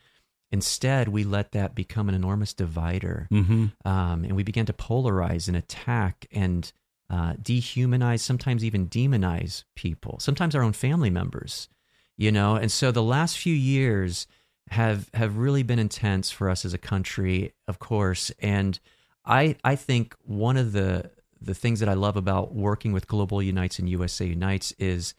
[0.51, 3.67] instead we let that become an enormous divider Mm-hmm.
[3.87, 6.73] um, and we began to polarize and attack and
[7.11, 11.69] uh, dehumanize, sometimes even demonize people, sometimes our own family members,
[12.17, 12.55] you know.
[12.57, 14.27] And so the last few years
[14.71, 18.31] have have really been intense for us as a country, of course.
[18.39, 18.79] And
[19.27, 23.43] I I think one of the the things that I love about working with Global
[23.43, 25.13] Unites and USA Unites is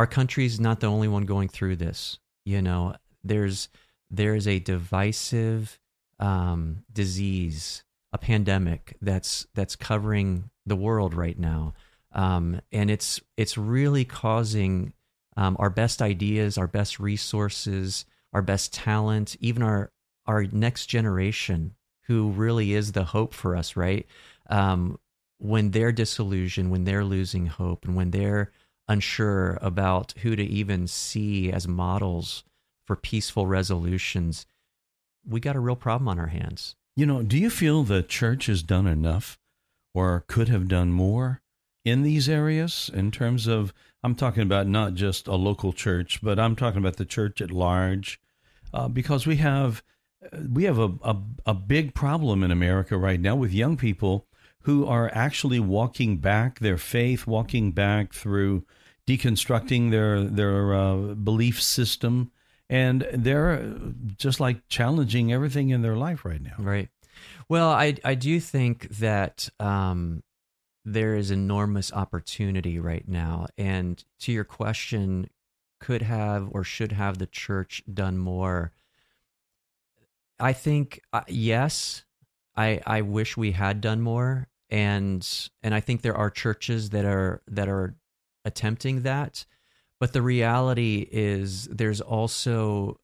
[0.00, 2.18] our country's not the only one going through this.
[2.46, 3.68] You know, there's
[4.10, 5.78] there's a divisive
[6.18, 11.74] um, disease, a pandemic that's that's covering the world right now,
[12.12, 14.94] um, and it's it's really causing
[15.36, 19.92] um, our best ideas, our best resources, our best talent, even our
[20.24, 24.06] our next generation, who really is the hope for us, right?
[24.48, 24.98] Um,
[25.36, 28.50] when they're disillusioned, when they're losing hope, and when they're
[28.90, 32.42] unsure about who to even see as models
[32.84, 34.46] for peaceful resolutions,
[35.24, 36.74] we got a real problem on our hands.
[36.96, 39.38] You know, do you feel the church has done enough
[39.94, 41.40] or could have done more
[41.84, 43.72] in these areas in terms of,
[44.02, 47.52] I'm talking about not just a local church, but I'm talking about the church at
[47.52, 48.20] large?
[48.74, 49.82] Uh, because we have
[50.50, 54.26] we have a, a, a big problem in America right now with young people
[54.64, 58.64] who are actually walking back their faith, walking back through
[59.10, 62.30] deconstructing their their uh, belief system,
[62.68, 63.64] and they're
[64.16, 66.54] just like challenging everything in their life right now.
[66.58, 66.88] Right.
[67.48, 70.22] Well, I I do think that um,
[70.84, 75.28] there is enormous opportunity right now, and to your question,
[75.80, 78.72] could have or should have the church done more?
[80.38, 82.04] I think uh, yes.
[82.56, 85.26] I I wish we had done more, and
[85.62, 87.94] and I think there are churches that are that are
[88.44, 89.44] attempting that,
[89.98, 92.98] but the reality is there's also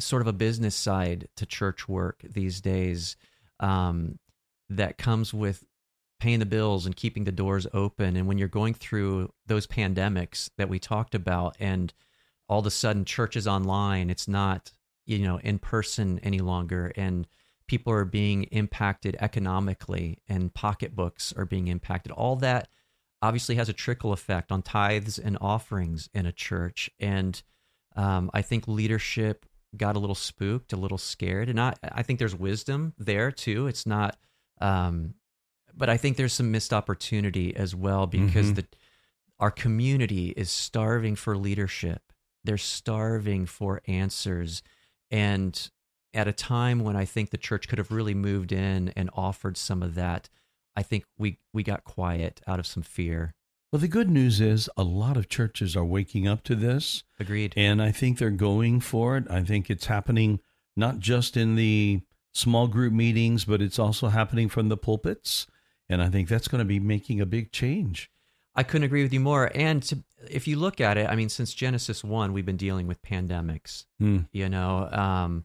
[0.00, 3.16] sort of a business side to church work these days
[3.60, 4.18] um,
[4.68, 5.64] that comes with
[6.18, 8.16] paying the bills and keeping the doors open.
[8.16, 11.92] And when you're going through those pandemics that we talked about, and
[12.48, 14.72] all of a sudden church is online, it's not
[15.04, 17.26] you know in person any longer, and
[17.66, 22.12] people are being impacted economically, and pocketbooks are being impacted.
[22.12, 22.68] All that
[23.22, 27.42] obviously has a trickle effect on tithes and offerings in a church, and
[27.96, 32.18] um, I think leadership got a little spooked, a little scared, and I I think
[32.18, 33.66] there's wisdom there too.
[33.68, 34.18] It's not,
[34.60, 35.14] um,
[35.74, 38.54] but I think there's some missed opportunity as well because Mhm.
[38.56, 38.66] the
[39.40, 42.12] our community is starving for leadership.
[42.44, 44.62] They're starving for answers,
[45.10, 45.70] and
[46.14, 49.56] at a time when I think the church could have really moved in and offered
[49.56, 50.28] some of that,
[50.76, 53.34] I think we we got quiet out of some fear.
[53.70, 57.54] Well, the good news is a lot of churches are waking up to this, Agreed.
[57.56, 59.24] and I think they're going for it.
[59.30, 60.40] I think it's happening
[60.76, 62.02] not just in the
[62.34, 65.46] small group meetings, but it's also happening from the pulpits.
[65.88, 68.10] And I think that's going to be making a big change.
[68.54, 69.50] I couldn't agree with you more.
[69.54, 72.86] And to, if you look at it, I mean, since Genesis one, we've been dealing
[72.86, 73.86] with pandemics.
[73.98, 74.20] Hmm.
[74.32, 75.44] You know, um,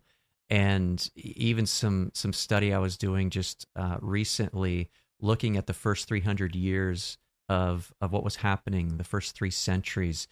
[0.49, 6.07] and even some some study I was doing just uh, recently, looking at the first
[6.07, 7.17] 300 years
[7.49, 10.27] of of what was happening, the first three centuries,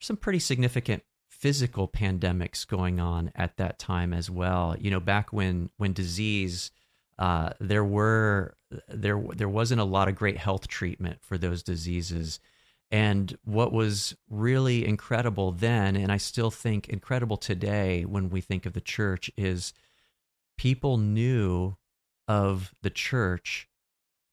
[0.00, 4.74] some pretty significant physical pandemics going on at that time as well.
[4.78, 6.70] You know, back when when disease,
[7.18, 8.56] uh, there were
[8.88, 12.40] there there wasn't a lot of great health treatment for those diseases.
[12.90, 18.64] And what was really incredible then, and I still think incredible today when we think
[18.64, 19.72] of the church, is
[20.56, 21.76] people knew
[22.28, 23.68] of the church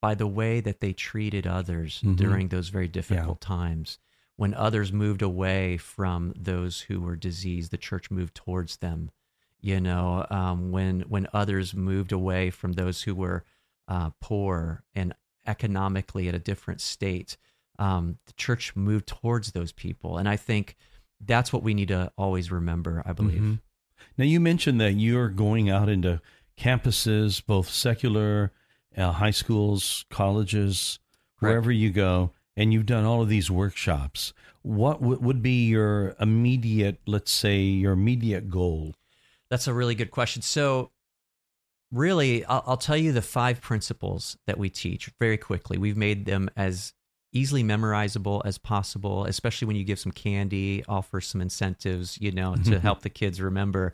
[0.03, 2.17] by the way that they treated others Mhm.
[2.17, 3.99] during those very difficult times.
[4.35, 9.11] When others moved away from those who were diseased, the church moved towards them.
[9.61, 13.45] You know, um, when when others moved away from those who were
[13.87, 15.13] uh, poor and
[15.47, 17.37] economically at a different state,
[17.79, 20.17] um, the church moved towards those people.
[20.17, 20.75] And I think
[21.21, 23.03] that's what we need to always remember.
[23.05, 23.41] I believe.
[23.41, 23.59] Mhm.
[24.17, 26.21] Now, you mentioned that you're going out into
[26.57, 28.51] campuses, both secular,
[28.97, 30.99] uh, high schools, colleges,
[31.39, 34.33] wherever you go, and you've done all of these workshops.
[34.61, 38.95] What w- would be your immediate, let's say, your immediate goal?
[39.49, 40.41] That's a really good question.
[40.41, 40.91] So,
[41.91, 45.77] really, I'll, I'll tell you the five principles that we teach very quickly.
[45.77, 46.93] We've made them as
[47.33, 52.55] easily memorizable as possible, especially when you give some candy, offer some incentives, you know,
[52.55, 53.93] to help the kids remember.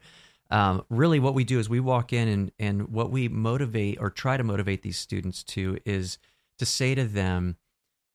[0.51, 4.09] Um, really, what we do is we walk in and, and what we motivate or
[4.09, 6.17] try to motivate these students to is
[6.57, 7.57] to say to them,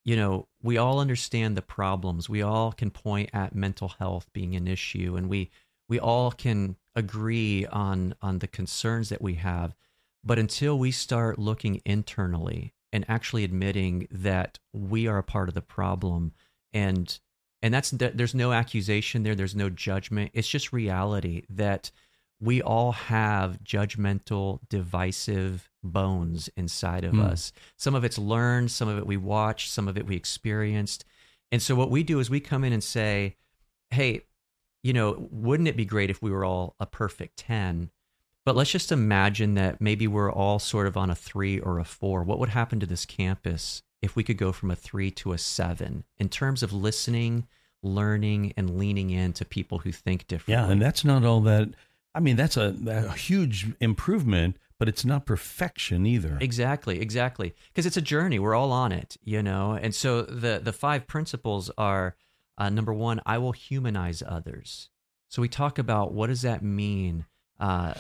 [0.05, 2.29] you know, we all understand the problems.
[2.29, 5.51] We all can point at mental health being an issue, and we
[5.89, 9.75] we all can agree on on the concerns that we have.
[10.25, 15.55] But until we start looking internally and actually admitting that we are a part of
[15.55, 16.33] the problem,
[16.73, 17.19] and
[17.63, 20.33] and that's there's no accusation there, there's no judgment.
[20.35, 21.91] It's just reality that
[22.45, 27.21] we all have judgmental, divisive bones inside of Hmm.
[27.23, 27.53] us.
[27.77, 31.05] Some of it's learned, some of it we watched, some of it we experienced.
[31.51, 33.37] And so what we do is we come in and say,
[33.91, 34.23] hey,
[34.83, 37.91] you know, wouldn't it be great if we were all a perfect 10?
[38.45, 41.85] But let's just imagine that maybe we're all sort of on a three or a
[41.85, 42.23] four.
[42.25, 45.39] What would happen to this campus if we could go from a three to a
[45.39, 47.47] seven in terms of listening,
[47.83, 50.63] learning, and leaning into people who think differently?
[50.63, 51.71] Yeah, and that's not all that.
[52.15, 56.39] I mean, that's a, a huge improvement, but it's not perfection either.
[56.41, 57.55] Exactly, exactly.
[57.69, 58.39] Because it's a journey.
[58.39, 59.73] We're all on it, you know.
[59.81, 62.17] And so the the five principles are
[62.57, 64.91] uh, number one, I will humanize others.
[65.29, 67.27] So we talk about what does that mean
[67.59, 67.95] uh,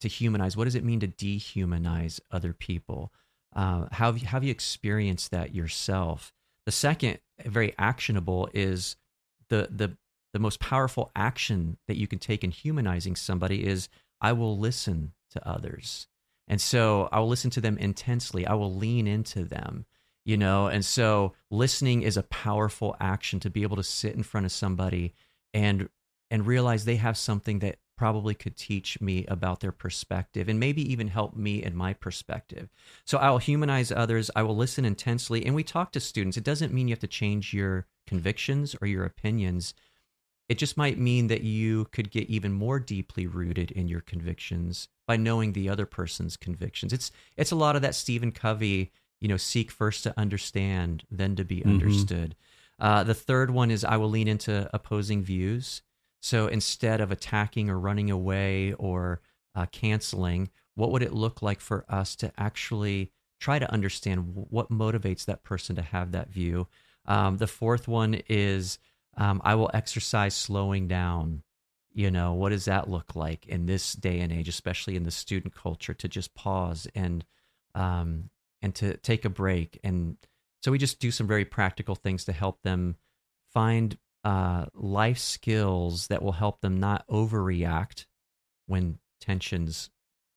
[0.00, 0.56] to humanize?
[0.56, 3.12] What does it mean to dehumanize other people?
[3.54, 6.32] Uh, how have you, have you experienced that yourself?
[6.66, 8.96] The second, very actionable, is
[9.48, 9.96] the the
[10.32, 13.88] the most powerful action that you can take in humanizing somebody is
[14.20, 16.06] I will listen to others.
[16.48, 18.46] And so I will listen to them intensely.
[18.46, 19.86] I will lean into them,
[20.24, 20.66] you know.
[20.66, 24.52] And so listening is a powerful action to be able to sit in front of
[24.52, 25.14] somebody
[25.54, 25.88] and
[26.32, 30.80] and realize they have something that probably could teach me about their perspective and maybe
[30.90, 32.70] even help me in my perspective.
[33.04, 36.38] So I'll humanize others, I will listen intensely and we talk to students.
[36.38, 39.74] It doesn't mean you have to change your convictions or your opinions.
[40.50, 44.88] It just might mean that you could get even more deeply rooted in your convictions
[45.06, 46.92] by knowing the other person's convictions.
[46.92, 51.36] It's it's a lot of that Stephen Covey, you know, seek first to understand, then
[51.36, 52.34] to be understood.
[52.80, 55.82] Uh, the third one is I will lean into opposing views.
[56.20, 59.20] So instead of attacking or running away or
[59.54, 64.72] uh, canceling, what would it look like for us to actually try to understand what
[64.72, 66.66] motivates that person to have that view?
[67.06, 68.78] Um, the fourth one is
[69.20, 71.42] um, I will exercise slowing down.
[71.92, 75.10] You know, what does that look like in this day and age, especially in the
[75.10, 77.24] student culture, to just pause and
[77.74, 78.30] um,
[78.62, 79.78] and to take a break?
[79.84, 80.16] And
[80.62, 82.96] so we just do some very practical things to help them
[83.52, 88.06] find uh, life skills that will help them not overreact
[88.66, 89.90] when tensions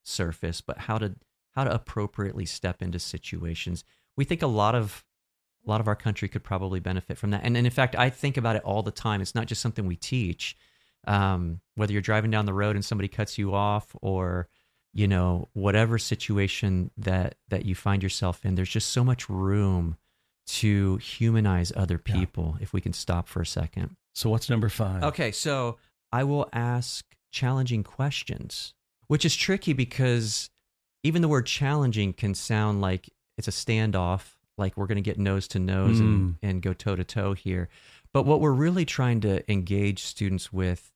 [0.03, 1.15] surface, but how to
[1.51, 3.85] how to appropriately step into situations.
[4.17, 5.05] We think a lot of
[5.65, 7.41] a lot of our country could probably benefit from that.
[7.43, 9.21] And, and in fact, I think about it all the time.
[9.21, 10.55] It's not just something we teach.
[11.05, 14.47] Um, whether you're driving down the road and somebody cuts you off, or
[14.93, 19.97] you know whatever situation that that you find yourself in, there's just so much room
[20.45, 22.13] to humanize other Yeah.
[22.15, 23.95] people if we can stop for a second.
[24.13, 25.03] So what's number five?
[25.03, 25.77] Okay, so
[26.11, 28.73] I will ask challenging questions,
[29.07, 30.49] which is tricky because
[31.03, 35.17] even the word challenging can sound like it's a standoff, like we're going to get
[35.17, 37.69] nose to nose and, and go toe to toe here.
[38.13, 40.91] But what we're really trying to engage students with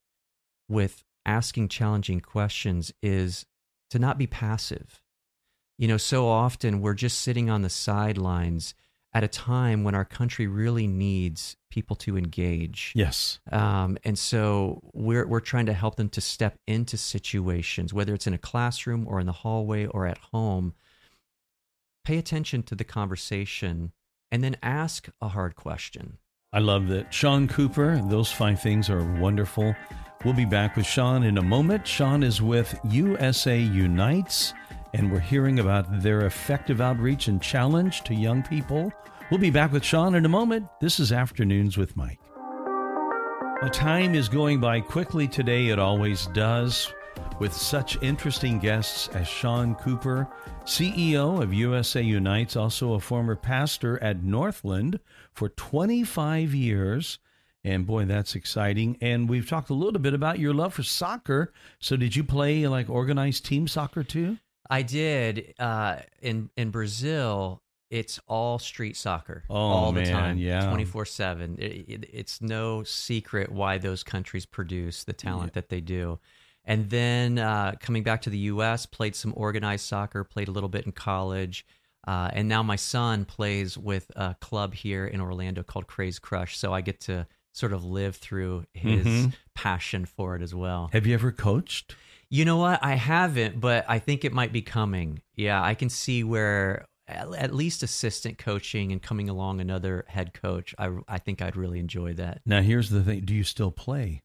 [0.69, 3.45] with asking challenging questions is
[3.89, 5.01] to not be passive.
[5.77, 8.73] You know, so often we're just sitting on the sidelines
[9.13, 12.93] at a time when our country really needs people to engage.
[12.95, 13.39] Yes.
[13.51, 18.27] Um, and so we're we're trying to help them to step into situations, whether it's
[18.27, 20.73] in a classroom or in the hallway or at home.
[22.07, 23.91] Pay attention to the conversation
[24.31, 26.19] and then ask a hard question.
[26.53, 27.13] I love that.
[27.13, 29.75] Sean Cooper, those five things are wonderful.
[30.23, 31.85] We'll be back with Sean in a moment.
[31.85, 34.53] Sean is with USA Unites,
[34.93, 38.89] and we're hearing about their effective outreach and challenge to young people.
[39.29, 40.65] We'll be back with Sean in a moment.
[40.79, 42.21] This is Afternoons with Mike.
[43.61, 46.89] The time is going by quickly today, it always does,
[47.39, 50.27] with such interesting guests as Sean Cooper,
[50.65, 54.99] CEO of USA Unites, also a former pastor at Northland
[55.33, 57.19] for 25 years.
[57.63, 58.97] And boy, that's exciting.
[59.01, 61.51] And we've talked a little bit about your love for soccer.
[61.79, 64.37] So, did you play like organized team soccer too?
[64.69, 65.53] I did.
[65.59, 70.67] Uh, in in Brazil, it's all street soccer Oh, all the time, yeah.
[70.67, 71.57] twenty four seven.
[71.59, 76.19] It's no secret why those countries produce the talent that they do.
[76.67, 80.69] And then uh, coming back to the U.S., played some organized soccer, played a little
[80.69, 81.65] bit in college,
[82.05, 86.55] uh, and now my son plays with a club here in Orlando called Kraze Krush.
[86.55, 89.33] So I get to sort of live through his Mhm.
[89.55, 90.89] passion for it as well.
[90.93, 91.95] Have you ever coached?
[92.29, 92.83] You know what?
[92.83, 95.21] I haven't, but I think it might be coming.
[95.35, 100.33] Yeah, I can see where at at least assistant coaching and coming along another head
[100.33, 100.75] coach.
[100.77, 102.41] I I think I'd really enjoy that.
[102.45, 104.21] Now, here's the thing do you still play?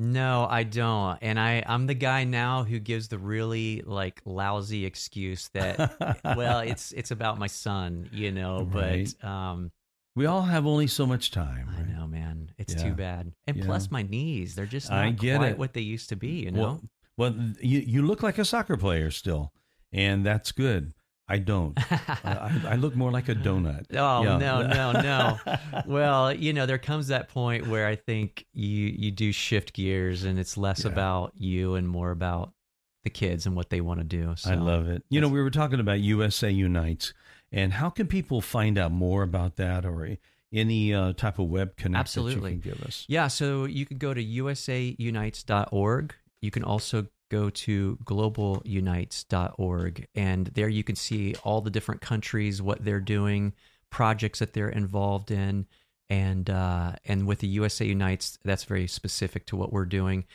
[0.00, 1.18] No, I don't.
[1.20, 6.60] And I I'm the guy now who gives the really like lousy excuse that well,
[6.60, 9.14] it's it's about my son, you know, Right.
[9.20, 9.70] but um
[10.16, 11.68] We all have only so much time.
[11.68, 11.88] I right?
[11.88, 12.50] know, man.
[12.56, 12.82] It's Yeah.
[12.84, 13.32] too bad.
[13.46, 13.66] And Yeah.
[13.66, 15.58] plus my knees, they're just not I get quite it.
[15.58, 16.60] what they used to be, you know.
[16.60, 16.80] Well,
[17.18, 19.52] well, you, you look like a soccer player still,
[19.92, 20.94] and that's good.
[21.30, 21.78] I don't.
[22.24, 23.84] I, I look more like a donut.
[23.94, 24.36] Oh Yeah.
[24.38, 25.38] no, no, no.
[25.86, 30.24] well, you know, there comes that point where I think you you do shift gears
[30.24, 30.90] and it's less Yeah.
[30.90, 32.52] about you and more about
[33.04, 34.34] the kids and what they want to do.
[34.36, 35.04] So I love it.
[35.08, 37.14] You know, we were talking about USA Unites,
[37.52, 40.16] and how can people find out more about that or
[40.52, 42.40] any uh, type of web connect Absolutely.
[42.50, 43.04] that you can give us?
[43.08, 46.14] Yeah, so you can go to usaunites.org.
[46.42, 52.60] You can also go to globalunites.org and there you can see all the different countries,
[52.60, 53.54] what they're doing,
[53.88, 55.66] projects that they're involved in,
[56.10, 60.26] and uh, and with the USA Unites, that's very specific to what we're doing.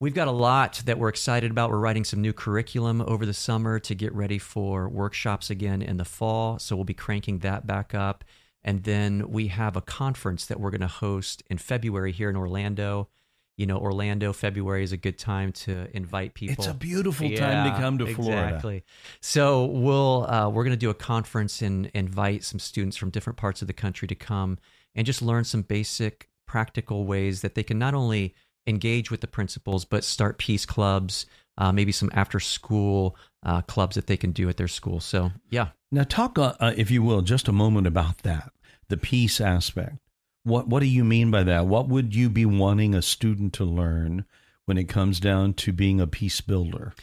[0.00, 1.70] We've got a lot that we're excited about.
[1.70, 5.96] We're writing some new curriculum over the summer to get ready for workshops again in
[5.96, 6.58] the fall.
[6.58, 8.24] So we'll be cranking that back up.
[8.62, 12.36] And then we have a conference that we're going to host in February here in
[12.36, 13.08] Orlando.
[13.56, 16.64] You know, Orlando, February is a good time to invite people.
[16.64, 18.48] It's a beautiful time to come to Florida.
[18.48, 18.84] Exactly.
[19.20, 23.36] So we'll uh, we're going to do a conference and invite some students from different
[23.36, 24.58] parts of the country to come
[24.94, 28.34] and just learn some basic practical ways that they can not only
[28.66, 31.26] engage with the principals but start peace clubs,
[31.58, 34.98] uh, maybe some after school uh, clubs that they can do at their school.
[35.00, 38.50] So yeah, Now, talk, uh, uh, if you will, just a moment about that,
[38.88, 39.98] the peace aspect.
[40.44, 41.66] What What do you mean by that?
[41.66, 44.24] What would you be wanting a student to learn
[44.66, 46.94] when it comes down to being a peace builder?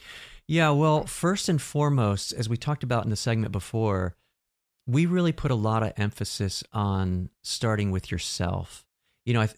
[0.48, 4.16] Yeah, well, first and foremost, as we talked about in the segment before,
[4.86, 8.86] we really put a lot of emphasis on starting with yourself.
[9.26, 9.50] You know, I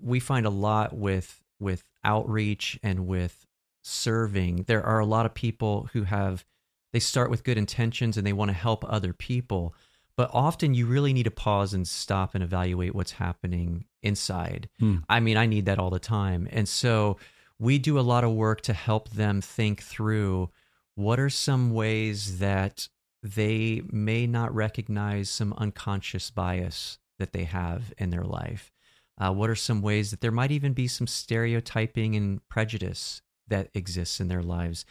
[0.00, 3.46] we find a lot with with outreach and with
[3.82, 4.64] serving.
[4.66, 6.44] There are a lot of people who have
[6.92, 9.74] they start with good intentions and they want to help other people,
[10.16, 14.68] but often you really need to pause and stop and evaluate what's happening inside.
[14.78, 14.98] Hmm.
[15.08, 16.48] I mean, I need that all the time.
[16.50, 17.16] And so
[17.58, 20.50] we do a lot of work to help them think through
[20.94, 22.88] what are some ways that
[23.22, 28.72] they may not recognize some unconscious bias that they have in their life.
[29.16, 33.68] Uh, what are some ways that there might even be some stereotyping and prejudice that
[33.74, 34.84] exists in their lives?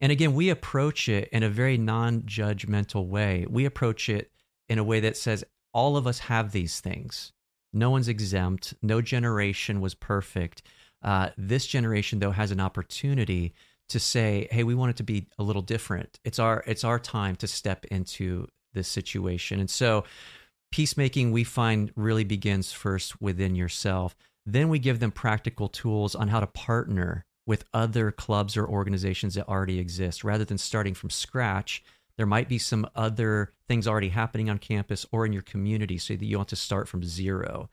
[0.00, 3.46] And again, we approach it in a very non judgmental way.
[3.48, 4.30] We approach it
[4.68, 7.32] in a way that says all of us have these things.
[7.72, 8.74] No one's exempt.
[8.82, 10.62] No generation was perfect.
[11.02, 13.52] Uh, this generation, though, has an opportunity
[13.88, 16.18] to say, "Hey, we want it to be a little different.
[16.24, 20.04] It's our it's our time to step into this situation." And so,
[20.72, 24.16] peacemaking we find really begins first within yourself.
[24.46, 29.34] Then we give them practical tools on how to partner with other clubs or organizations
[29.34, 31.84] that already exist, rather than starting from scratch.
[32.16, 36.14] There might be some other things already happening on campus or in your community, so
[36.16, 37.68] that you don't to start from zero.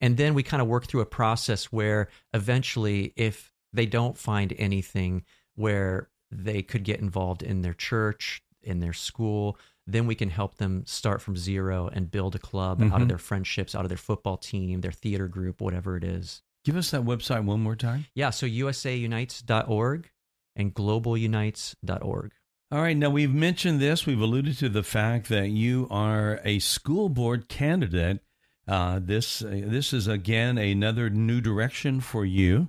[0.00, 4.52] And then we kind of work through a process where eventually, if they don't find
[4.58, 5.24] anything
[5.56, 10.56] where they could get involved in their church, in their school, then we can help
[10.56, 13.02] them start from zero and build a club out Mhm.
[13.02, 16.42] of their friendships, out of their football team, their theater group, whatever it is.
[16.64, 18.04] Give us that website one more time.
[18.14, 20.10] Yeah, so usaunites.org
[20.54, 22.32] and globalunites.org.
[22.70, 22.96] All right.
[22.96, 24.04] Now, we've mentioned this.
[24.04, 28.20] We've alluded to the fact that you are a school board candidate.
[28.66, 32.68] Uh, this, uh, this is, again, another new direction for you.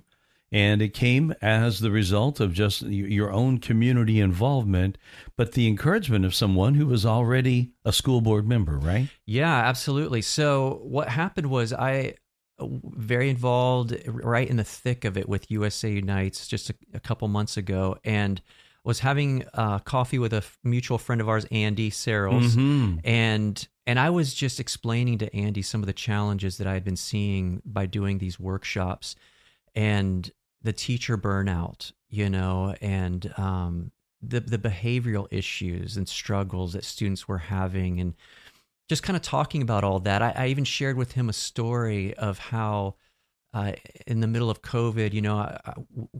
[0.50, 4.96] And it came as the result of just your own community involvement,
[5.36, 9.08] but the encouragement of someone who was already a school board member, right?
[9.26, 10.22] Yeah, absolutely.
[10.22, 12.14] So what happened was I
[12.58, 17.00] uh, very involved right in the thick of it with USA Unites just a, a
[17.00, 18.40] couple months ago and
[18.84, 22.56] was having uh, coffee with a f- mutual friend of ours, Andy Searles.
[22.56, 23.00] Mhm.
[23.04, 26.84] And and I was just explaining to Andy some of the challenges that I had
[26.84, 29.16] been seeing by doing these workshops
[29.74, 30.30] and
[30.62, 33.90] the teacher burnout, you know, and um,
[34.22, 38.14] the the behavioral issues and struggles that students were having, and
[38.88, 40.22] just kind of talking about all that.
[40.22, 42.96] I, I even shared with him a story of how.
[43.52, 43.72] Uh,
[44.06, 45.60] in the middle of COVID, you know, I,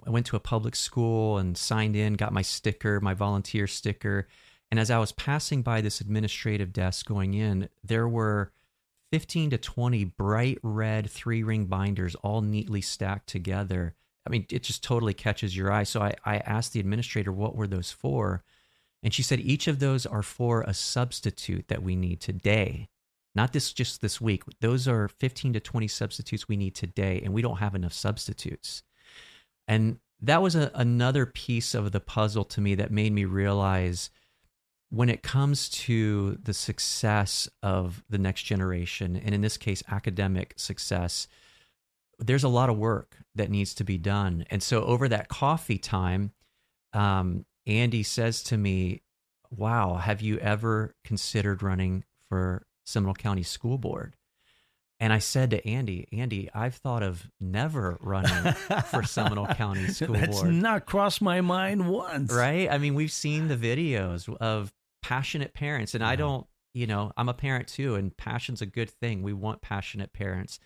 [0.07, 4.27] I went to a public school and signed in, got my sticker, my volunteer sticker.
[4.71, 8.53] And as I was passing by this administrative desk going in, there were
[9.13, 13.95] 15 to 20 bright red three ring binders all neatly stacked together.
[14.27, 15.85] I mean, it just totally catches your eye.
[15.85, 18.45] So I, I asked the administrator, what were those for?
[19.03, 22.89] And she said, each of those are for a substitute that we need today.
[23.35, 24.43] Not this just this week.
[24.61, 28.83] Those are 15 to 20 substitutes we need today, and we don't have enough substitutes.
[29.69, 34.11] And that was a, another piece of the puzzle to me that made me realize
[34.91, 40.55] when it comes to the success of the next generation, and in this case, academic
[40.57, 41.29] success,
[42.19, 44.45] there's a lot of work that needs to be done.
[44.51, 46.33] And so, over that coffee time,
[46.93, 49.03] um, Andy says to me,
[49.51, 54.17] Wow, have you ever considered running for Seminole County School Board?
[55.03, 58.53] And I said to Andy, Andy, I've thought of never running
[58.91, 60.53] for Seminole County School That's Board.
[60.53, 62.31] not crossed my mind once.
[62.31, 62.71] Right?
[62.71, 67.31] I mean, we've seen the videos of passionate parents, and I don't, you know, I'm
[67.31, 69.23] a parent too, and passion's a good thing.
[69.23, 70.59] We want passionate parents.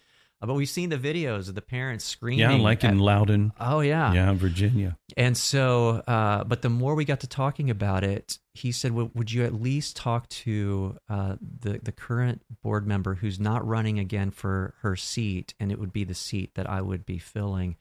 [0.45, 2.41] Uh, But we've seen the videos of the parents screaming.
[2.41, 3.53] Yeah, like in Loudoun.
[3.59, 4.13] oh, yeah.
[4.13, 4.99] Yeah, Virginia.
[5.17, 9.11] And so, uh, but the more we got to talking about it, he said, well,
[9.15, 13.99] "Would you at least talk to uh, the the current board member who's not running
[13.99, 17.77] again for her seat, and it would be the seat that I would be filling?"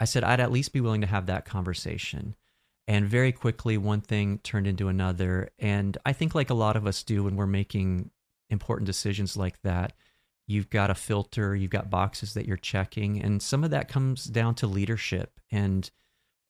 [0.00, 2.34] I said, "I'd at least be willing to have that conversation."
[2.86, 5.48] And very quickly, one thing turned into another.
[5.58, 8.10] And I think, like a lot of us do when we're making
[8.50, 9.94] important decisions like that,
[10.46, 14.24] you've got a filter, you've got boxes that you're checking, and some of that comes
[14.24, 15.90] down to leadership and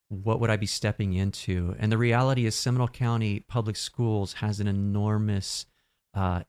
[0.09, 1.75] what would I be stepping into?
[1.79, 5.67] And the reality is, Seminole County Public Schools has an enormous
[6.13, 6.43] uh,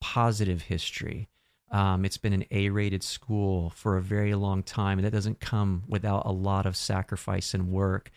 [0.00, 1.28] positive history.
[1.70, 5.40] Um, it's been an A rated school for a very long time, and that doesn't
[5.40, 8.10] come without a lot of sacrifice and work.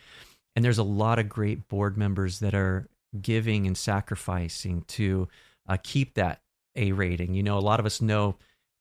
[0.56, 2.90] And there's a lot of great board members that are
[3.22, 5.28] giving and sacrificing to
[5.68, 6.42] uh, keep that
[6.76, 7.34] A rating.
[7.34, 8.38] You know, a lot of us know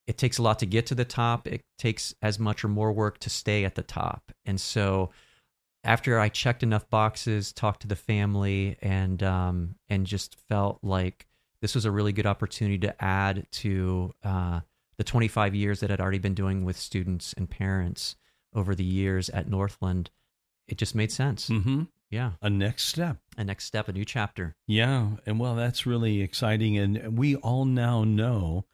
[0.06, 2.92] it takes a lot to get to the top, it takes as much or more
[2.92, 4.32] work to stay at the top.
[4.44, 5.10] And so,
[5.82, 11.26] after I checked enough boxes, talked to the family, and um, and just felt like
[11.60, 14.60] this was a really good opportunity to add to uh,
[14.96, 18.16] the 25 years that I'd already been doing with students and parents
[18.54, 20.10] over the years at Northland.
[20.68, 21.48] It just made sense.
[21.48, 21.82] Mm-hmm.
[22.10, 23.16] Yeah, A next step.
[23.36, 24.54] a next step, a new chapter.
[24.66, 28.66] Yeah, and well, that's really exciting, and we all now know.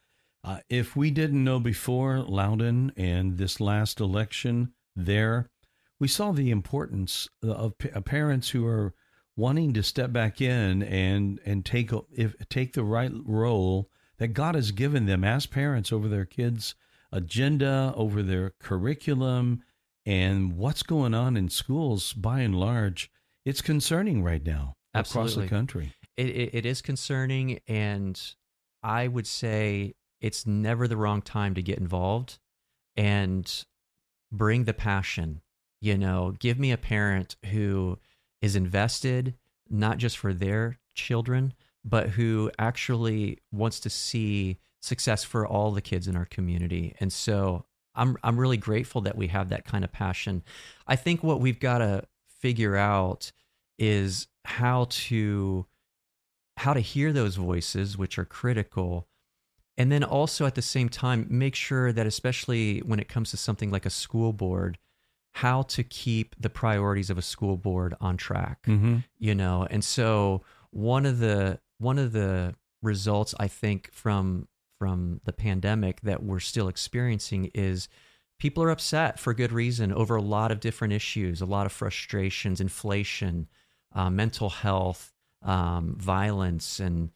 [0.43, 5.51] Uh, if we didn't know before Loudoun and this last election there,
[5.99, 8.95] we saw the importance of pa- uh, parents who are
[9.37, 14.55] wanting to step back in and and take if take the right role that God
[14.55, 16.75] has given them as parents over their kids'
[17.13, 19.63] agenda, over their curriculum,
[20.07, 23.11] and what's going on in schools by and large.
[23.45, 25.93] It's concerning right now across the country.
[26.17, 28.21] it, it, it is concerning and
[28.83, 32.39] i would say it's never the wrong time to get involved
[32.97, 33.65] and
[34.33, 35.41] bring the passion
[35.81, 36.35] you know?
[36.39, 37.99] Give me a parent who
[38.43, 39.35] is invested
[39.69, 45.81] not just for their children but who actually wants to see success for all the
[45.81, 46.95] kids in our community.
[47.01, 47.65] And so
[47.95, 50.43] i'm i'm really grateful that we have that kind of passion.
[50.87, 52.05] I think what we've got to
[52.41, 53.33] figure out
[53.79, 55.67] is how to
[56.59, 59.09] how to hear those voices which are critical
[59.79, 63.37] and then also at the same time make sure that especially when it comes to
[63.37, 64.79] something like a school board
[65.33, 68.63] how to keep the priorities of a school board on track.
[68.67, 68.99] Mm-hmm.
[69.19, 74.49] You know, and so one of the one of the results I think from
[74.79, 77.89] from the pandemic that we're still experiencing is
[78.39, 81.73] people are upset for good reason over a lot of different issues, a lot of
[81.73, 83.47] frustrations, inflation,
[83.95, 85.13] uh, mental health,
[85.43, 87.11] um, violence, and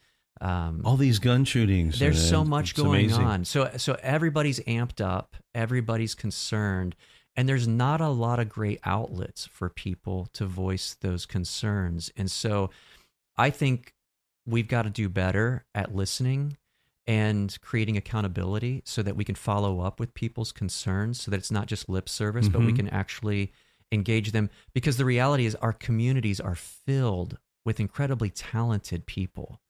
[0.44, 1.98] um, All these gun shootings.
[1.98, 3.24] there's so much it's going amazing.
[3.24, 3.44] on.
[3.44, 6.94] So so everybody's amped up, everybody's concerned,
[7.36, 12.12] and there's not a lot of great outlets for people to voice those concerns.
[12.16, 12.70] And so
[13.36, 13.94] I think
[14.46, 16.56] we've got to do better at listening
[17.06, 21.50] and creating accountability so that we can follow up with people's concerns so that it's
[21.50, 22.76] not just lip service, but we Mhm.
[22.76, 23.52] can actually
[23.92, 29.60] engage them because the reality is our communities are filled with incredibly talented people.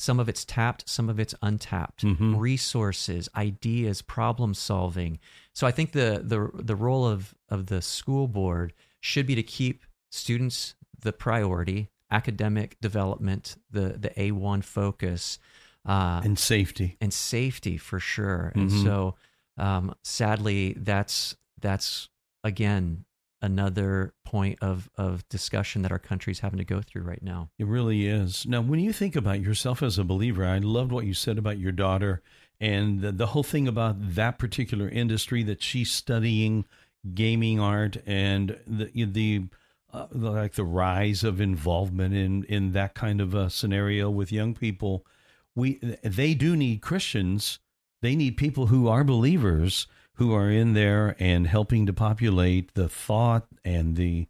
[0.00, 2.04] Some of it's tapped, some of it's untapped.
[2.04, 2.38] Mhm.
[2.40, 5.18] Resources, ideas, problem solving.
[5.52, 9.42] So I think the the the role of of the school board should be to
[9.42, 15.38] keep students the priority, academic development, the the A1 focus,
[15.84, 16.96] uh, And safety.
[17.00, 18.52] and safety for sure.
[18.54, 18.82] And Mhm.
[18.82, 19.16] so,
[19.58, 22.08] um, sadly, that's that's
[22.42, 23.04] again
[23.42, 27.50] another point of of discussion that our country's having to go through right now.
[27.58, 28.46] It really is.
[28.46, 31.58] Now, when you think about yourself as a believer, I loved what you said about
[31.58, 32.22] your daughter
[32.60, 36.66] and the, the whole thing about that particular industry that she's studying,
[37.14, 39.44] gaming art, and the the
[39.92, 44.54] uh, like the rise of involvement in in that kind of a scenario with young
[44.54, 45.06] people.
[45.54, 47.58] We they do need Christians.
[48.02, 49.86] They need people who are believers
[50.20, 54.26] who are in there and helping to populate the thought and the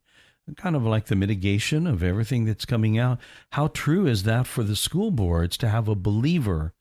[0.56, 3.18] kind of like the mitigation of everything that's coming out.
[3.50, 6.74] How true is that for the school boards to have a believer,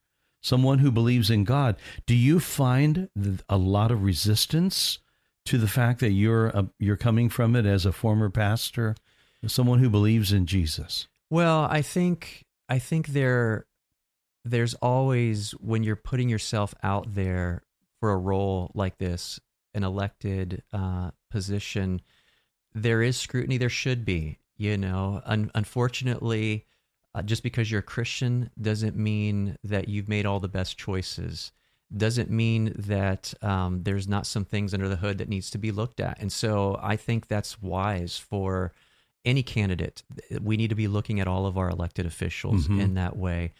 [0.43, 1.75] someone who believes in God?
[2.05, 3.09] Do you find
[3.49, 4.99] a lot of resistance
[5.45, 8.95] to the fact that you're a, you're coming from it as a former pastor,
[9.47, 11.07] someone who believes in Jesus?
[11.31, 13.65] Well, I think I think there
[14.45, 17.63] there's always when you're putting yourself out there
[17.99, 19.39] for a role like this,
[19.73, 22.01] an elected uh, position,
[22.73, 23.57] there is scrutiny.
[23.57, 25.21] There should be, you know.
[25.25, 26.65] Un- unfortunately,
[27.15, 31.51] uh, just because you're a Christian doesn't mean that you've made all the best choices.
[31.95, 35.71] Doesn't mean that um, there's not some things under the hood that needs to be
[35.71, 36.19] looked at.
[36.21, 38.71] And so I think that's wise for
[39.25, 40.03] any candidate.
[40.39, 42.79] We need to be looking at all of our elected officials Mhm.
[42.79, 43.53] in that way.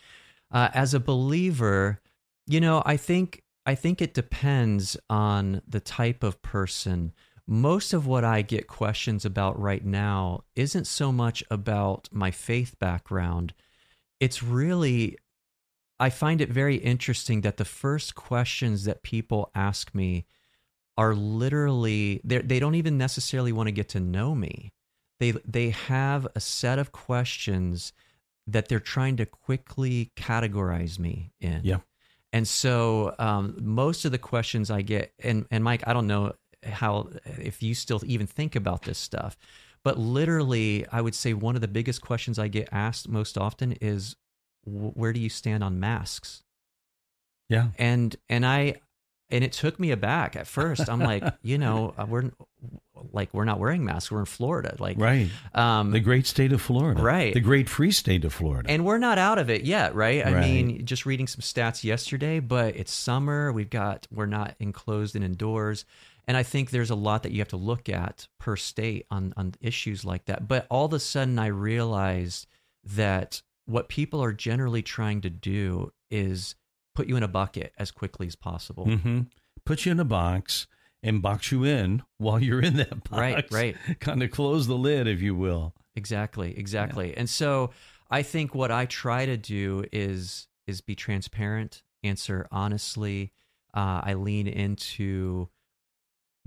[0.51, 1.99] Uh, as a believer,
[2.47, 7.13] you know, I think I think it depends on the type of person.
[7.45, 12.79] Most of what I get questions about right now isn't so much about my faith
[12.79, 13.53] background.
[14.19, 15.19] It's really
[15.99, 20.25] I find it very interesting that the first questions that people ask me
[20.97, 24.73] are literally they don't even necessarily want to get to know me.
[25.19, 27.93] They they have a set of questions
[28.47, 31.61] that they're trying to quickly categorize me in.
[31.63, 31.81] Yeah.
[32.31, 36.33] And so um, most of the questions I get, and and Mike, I don't know
[36.63, 39.37] how if you still even think about this stuff,
[39.83, 43.73] but literally, I would say one of the biggest questions I get asked most often
[43.81, 44.15] is,
[44.63, 46.43] "Where do you stand on masks?"
[47.49, 47.69] Yeah.
[47.79, 48.75] and and I
[49.31, 50.89] and it took me aback at first.
[50.89, 52.31] I'm like, you know, uh, we're
[53.13, 54.11] like we're not wearing masks.
[54.11, 55.29] We're in Florida, like Right.
[55.53, 57.01] Um, The great state of Florida.
[57.01, 57.33] Right.
[57.33, 58.69] The great free state of Florida.
[58.69, 60.25] and we're not out of it yet, right?
[60.25, 60.41] I Right.
[60.41, 63.51] mean, just reading some stats yesterday, but it's summer.
[63.53, 65.85] We've got we're not enclosed and indoors.
[66.27, 69.33] And I think there's a lot that you have to look at per state on
[69.37, 70.47] on issues like that.
[70.47, 72.47] But all of a sudden I realized
[72.83, 76.55] that what people are generally trying to do is
[76.95, 78.85] put you in a bucket as quickly as possible.
[78.85, 79.21] hmm
[79.65, 80.67] Put you in a box
[81.03, 83.19] and box you in while you're in that box.
[83.19, 83.75] Right, right.
[83.99, 85.75] Kind of close the lid, if you will.
[85.95, 87.15] Exactly, exactly.
[87.15, 87.71] And so
[88.09, 93.31] I think what I try to do is is be transparent, answer honestly.
[93.73, 95.49] Uh, I lean into,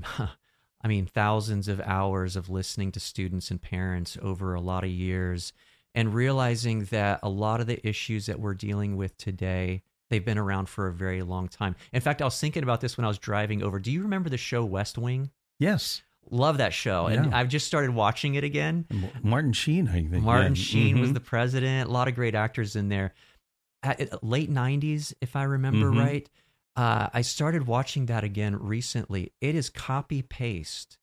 [0.18, 4.90] I mean, thousands of hours of listening to students and parents over a lot of
[4.90, 5.52] years,
[5.94, 9.82] and realizing that a lot of the issues that we're dealing with today.
[10.12, 11.74] They've been around for a very long time.
[11.90, 13.78] In fact, I was thinking about this when I was driving over.
[13.78, 15.30] Do you remember the show West Wing?
[15.58, 16.02] Yes.
[16.30, 17.06] Love that show.
[17.06, 18.84] And I've just started watching it again.
[19.22, 20.22] Martin Sheen, I think.
[20.22, 20.62] Martin yeah.
[20.62, 21.14] Sheen was Mhm.
[21.14, 21.88] the president.
[21.88, 23.14] A lot of great actors in there.
[23.82, 25.98] At, at late '90s, if I remember Mhm.
[25.98, 26.30] right.
[26.76, 29.32] Uh, I started watching that again recently.
[29.40, 30.98] It is copy paste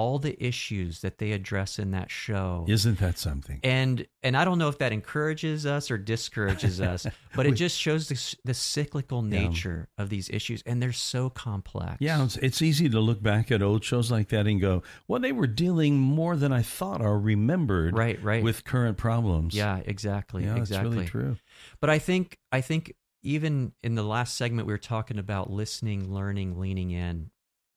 [0.00, 2.64] all the issues that they address in that show.
[2.66, 3.60] Isn't that something?
[3.62, 7.78] And and I don't know if that encourages us or discourages us, but it just
[7.78, 10.02] shows the, the cyclical nature yeah.
[10.02, 11.98] of these issues, and they're so complex.
[12.00, 15.20] Yeah, it's, it's easy to look back at old shows like that and go, "Well,
[15.20, 18.42] they were dealing more than I thought or remembered." Right, right.
[18.42, 19.54] With current problems.
[19.54, 20.44] Yeah, exactly.
[20.44, 20.96] Yeah, exactly.
[20.96, 21.36] That's really true.
[21.78, 26.10] But I think I think even in the last segment we were talking about listening,
[26.10, 27.30] learning, leaning in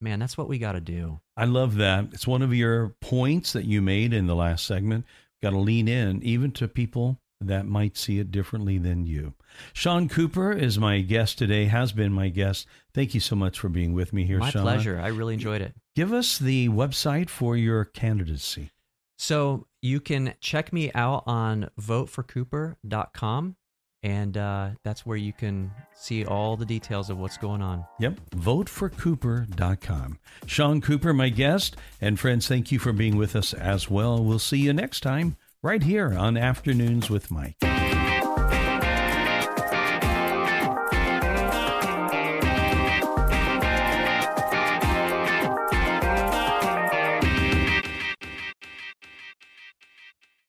[0.04, 1.20] man, that's what we got to do.
[1.36, 2.10] I love that.
[2.14, 5.06] It's one of your points that you made in the last segment.
[5.42, 9.34] Got to lean in, even to people that might see it differently than you.
[9.74, 12.68] Sean Cooper is my guest today, has been my guest.
[12.94, 14.64] Thank you so much for being with me here, my Sean.
[14.64, 15.00] My pleasure.
[15.00, 15.74] I really enjoyed it.
[15.96, 18.72] Give us the website for your candidacy.
[19.18, 23.56] So you can check me out on voteforcooper.com
[24.04, 27.86] and uh, that's where you can see all the details of what's going on.
[28.00, 30.20] Yep, voteforcooper.com.
[30.46, 34.24] Sean Cooper, my guest, and friends, thank you for being with us as well.
[34.24, 37.56] We'll see you next time right here on Afternoons with Mike.